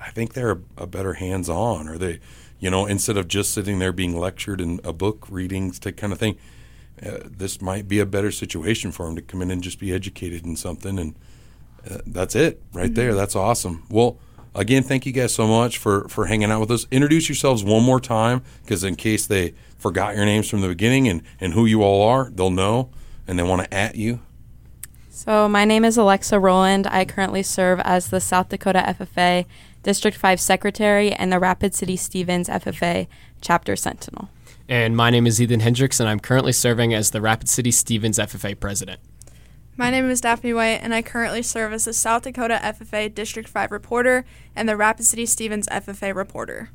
I 0.00 0.10
think 0.10 0.32
they're 0.32 0.52
a, 0.52 0.60
a 0.78 0.86
better 0.86 1.14
hands 1.14 1.48
on 1.48 1.88
or 1.88 1.98
they 1.98 2.18
you 2.58 2.68
know 2.68 2.86
instead 2.86 3.16
of 3.16 3.28
just 3.28 3.52
sitting 3.52 3.78
there 3.78 3.92
being 3.92 4.18
lectured 4.18 4.60
in 4.60 4.80
a 4.82 4.92
book 4.92 5.26
readings 5.30 5.78
to 5.80 5.92
kind 5.92 6.12
of 6.12 6.18
thing 6.18 6.36
uh, 7.04 7.18
this 7.24 7.62
might 7.62 7.86
be 7.86 8.00
a 8.00 8.06
better 8.06 8.32
situation 8.32 8.90
for 8.90 9.06
them 9.06 9.14
to 9.14 9.22
come 9.22 9.40
in 9.40 9.50
and 9.50 9.62
just 9.62 9.78
be 9.78 9.92
educated 9.92 10.44
in 10.44 10.56
something 10.56 10.98
and 10.98 11.14
uh, 11.90 11.98
that's 12.06 12.34
it 12.34 12.62
right 12.72 12.94
there 12.94 13.14
that's 13.14 13.36
awesome 13.36 13.84
well 13.90 14.18
again 14.54 14.82
thank 14.82 15.06
you 15.06 15.12
guys 15.12 15.34
so 15.34 15.46
much 15.46 15.78
for 15.78 16.08
for 16.08 16.26
hanging 16.26 16.50
out 16.50 16.60
with 16.60 16.70
us 16.70 16.86
introduce 16.90 17.28
yourselves 17.28 17.64
one 17.64 17.82
more 17.82 18.00
time 18.00 18.42
because 18.62 18.84
in 18.84 18.94
case 18.96 19.26
they 19.26 19.54
forgot 19.78 20.14
your 20.14 20.24
names 20.24 20.48
from 20.48 20.60
the 20.60 20.68
beginning 20.68 21.08
and 21.08 21.22
and 21.40 21.54
who 21.54 21.66
you 21.66 21.82
all 21.82 22.06
are 22.06 22.30
they'll 22.30 22.50
know 22.50 22.90
and 23.26 23.38
they 23.38 23.42
want 23.42 23.62
to 23.62 23.74
at 23.74 23.96
you 23.96 24.20
So, 25.10 25.48
my 25.48 25.64
name 25.64 25.84
is 25.84 25.96
Alexa 25.96 26.40
Roland. 26.40 26.86
I 26.88 27.04
currently 27.04 27.44
serve 27.44 27.78
as 27.84 28.08
the 28.08 28.18
South 28.18 28.48
Dakota 28.48 28.82
FFA 28.98 29.44
District 29.82 30.16
5 30.16 30.40
Secretary 30.40 31.12
and 31.12 31.30
the 31.30 31.38
Rapid 31.38 31.74
City 31.74 31.96
Stevens 31.96 32.48
FFA 32.48 33.06
Chapter 33.40 33.76
Sentinel. 33.76 34.30
And 34.68 34.96
my 34.96 35.10
name 35.10 35.26
is 35.26 35.40
Ethan 35.40 35.60
Hendricks, 35.60 36.00
and 36.00 36.08
I'm 36.08 36.18
currently 36.18 36.52
serving 36.52 36.94
as 36.94 37.10
the 37.10 37.20
Rapid 37.20 37.48
City 37.48 37.70
Stevens 37.70 38.18
FFA 38.18 38.58
president. 38.58 39.00
My 39.82 39.90
name 39.90 40.08
is 40.10 40.20
Daphne 40.20 40.54
White, 40.54 40.78
and 40.80 40.94
I 40.94 41.02
currently 41.02 41.42
serve 41.42 41.72
as 41.72 41.86
the 41.86 41.92
South 41.92 42.22
Dakota 42.22 42.60
FFA 42.62 43.12
District 43.12 43.48
5 43.48 43.72
reporter 43.72 44.24
and 44.54 44.68
the 44.68 44.76
Rapid 44.76 45.04
City 45.04 45.26
Stevens 45.26 45.66
FFA 45.66 46.14
reporter. 46.14 46.70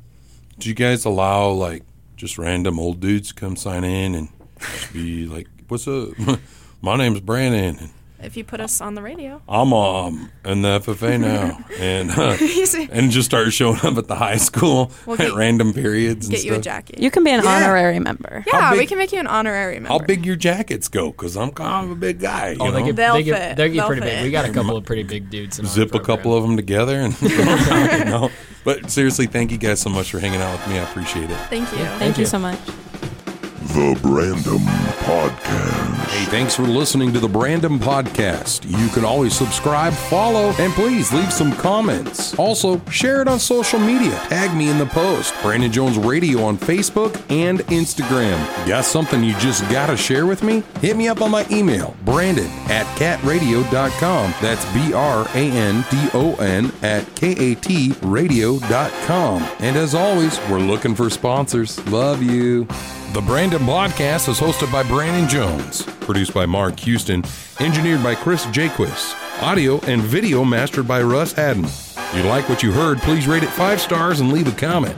do 0.58 0.68
you 0.68 0.74
guys 0.74 1.06
allow 1.06 1.48
like 1.48 1.84
just 2.16 2.36
random 2.36 2.78
old 2.78 3.00
dudes 3.00 3.28
to 3.28 3.34
come 3.34 3.56
sign 3.56 3.82
in 3.82 4.14
and 4.14 4.28
be 4.92 5.24
like 5.24 5.48
what's 5.68 5.88
up 5.88 6.10
my 6.82 6.96
name's 6.96 7.20
brandon 7.20 7.78
and 7.78 7.90
If 8.20 8.36
you 8.36 8.42
put 8.42 8.58
us 8.60 8.80
on 8.80 8.94
the 8.96 9.02
radio, 9.02 9.40
I'm 9.48 9.72
um 9.72 10.30
in 10.44 10.62
the 10.62 10.80
FFA 10.80 11.20
now, 11.20 11.64
and 11.78 12.10
uh, 12.10 12.88
and 12.92 13.12
just 13.12 13.26
start 13.26 13.52
showing 13.52 13.78
up 13.84 13.96
at 13.96 14.08
the 14.08 14.16
high 14.16 14.38
school 14.38 14.90
We'll 15.06 15.14
at 15.14 15.28
get- 15.28 15.34
random 15.34 15.72
periods. 15.72 16.26
And 16.26 16.34
get 16.34 16.44
you 16.44 16.54
a 16.54 16.58
jacket. 16.60 16.98
You 16.98 17.12
can 17.12 17.22
be 17.22 17.30
an 17.30 17.44
Yeah. 17.44 17.56
honorary 17.56 18.00
member. 18.00 18.44
yeah, 18.46 18.60
How 18.60 18.76
we 18.76 18.86
can 18.86 18.98
make 18.98 19.12
you 19.12 19.20
an 19.20 19.28
honorary 19.28 19.74
member. 19.78 19.88
How 19.90 19.98
big 20.00 20.26
your 20.26 20.34
jackets 20.34 20.88
go? 20.88 21.12
Because 21.12 21.36
I'm 21.36 21.52
kind 21.52 21.86
of 21.86 21.92
a 21.92 21.94
big 21.94 22.18
guy. 22.18 22.50
You 22.50 22.56
Oh, 22.60 22.70
they 22.72 22.80
know? 22.80 22.86
get 22.86 22.96
They'll 22.96 23.14
they 23.14 23.22
get 23.22 23.38
fit. 23.40 23.56
they 23.56 23.68
get 23.68 23.74
They'll 23.76 23.86
pretty 23.86 24.02
fit. 24.02 24.16
big. 24.16 24.24
We 24.24 24.30
got 24.32 24.44
a 24.46 24.52
couple 24.52 24.76
of 24.76 24.84
pretty 24.84 25.04
big 25.04 25.30
dudes 25.30 25.58
in 25.60 25.66
zip 25.66 25.94
a 25.94 26.00
couple 26.00 26.36
of 26.36 26.42
them 26.42 26.56
together, 26.56 26.96
and 27.00 27.20
you 27.22 27.28
know. 28.04 28.30
But 28.64 28.90
seriously, 28.90 29.26
thank 29.26 29.52
you 29.52 29.58
guys 29.58 29.80
so 29.80 29.90
much 29.90 30.10
for 30.10 30.18
hanging 30.18 30.40
out 30.42 30.58
with 30.58 30.66
me. 30.68 30.78
I 30.80 30.82
appreciate 30.82 31.30
it. 31.30 31.36
Thank 31.48 31.70
you. 31.72 31.78
Thank, 31.98 32.16
you 32.18 32.22
you. 32.22 32.26
so 32.26 32.38
much. 32.40 32.58
The 33.78 33.96
Brandon 34.02 34.58
Podcast. 35.06 36.08
Hey, 36.08 36.24
thanks 36.24 36.56
for 36.56 36.64
listening 36.64 37.12
to 37.12 37.20
the 37.20 37.28
Brandon 37.28 37.78
Podcast. 37.78 38.68
You 38.68 38.88
can 38.88 39.04
always 39.04 39.36
subscribe, 39.36 39.92
follow, 39.92 40.52
and 40.58 40.72
please 40.72 41.12
leave 41.12 41.32
some 41.32 41.52
comments. 41.52 42.36
Also, 42.40 42.84
share 42.86 43.22
it 43.22 43.28
on 43.28 43.38
social 43.38 43.78
media. 43.78 44.10
Tag 44.28 44.52
me 44.56 44.68
in 44.68 44.78
the 44.78 44.86
post. 44.86 45.32
Brandon 45.42 45.70
Jones 45.70 45.96
Radio 45.96 46.42
on 46.42 46.58
Facebook 46.58 47.22
and 47.30 47.60
Instagram. 47.68 48.36
Got 48.66 48.84
something 48.84 49.22
you 49.22 49.34
just 49.34 49.62
gotta 49.70 49.96
share 49.96 50.26
with 50.26 50.42
me? 50.42 50.64
Hit 50.80 50.96
me 50.96 51.06
up 51.06 51.20
on 51.22 51.30
my 51.30 51.46
email, 51.48 51.94
brandon 52.04 52.50
at 52.68 52.84
katradio.com. 52.98 54.34
That's 54.42 54.64
B 54.72 54.92
R 54.92 55.24
A 55.34 55.50
N 55.52 55.84
D 55.88 56.08
O 56.14 56.34
N 56.40 56.72
at 56.82 57.06
K 57.14 57.52
A 57.52 57.54
T 57.54 57.94
radio.com. 58.02 59.48
And 59.60 59.76
as 59.76 59.94
always, 59.94 60.36
we're 60.50 60.58
looking 60.58 60.96
for 60.96 61.08
sponsors. 61.10 61.78
Love 61.86 62.24
you. 62.24 62.66
The 63.14 63.22
Brandon 63.22 63.62
Podcast 63.62 64.28
is 64.28 64.38
hosted 64.38 64.70
by 64.70 64.82
Brandon 64.82 65.26
Jones, 65.26 65.82
produced 66.00 66.34
by 66.34 66.44
Mark 66.44 66.78
Houston, 66.80 67.24
engineered 67.58 68.02
by 68.02 68.14
Chris 68.14 68.44
Jaquist, 68.46 69.16
audio 69.42 69.80
and 69.86 70.02
video 70.02 70.44
mastered 70.44 70.86
by 70.86 71.00
Russ 71.00 71.32
Haddon. 71.32 71.64
If 71.64 72.14
you 72.14 72.24
like 72.24 72.46
what 72.50 72.62
you 72.62 72.70
heard, 72.70 72.98
please 72.98 73.26
rate 73.26 73.42
it 73.42 73.48
five 73.48 73.80
stars 73.80 74.20
and 74.20 74.30
leave 74.30 74.46
a 74.46 74.54
comment. 74.54 74.94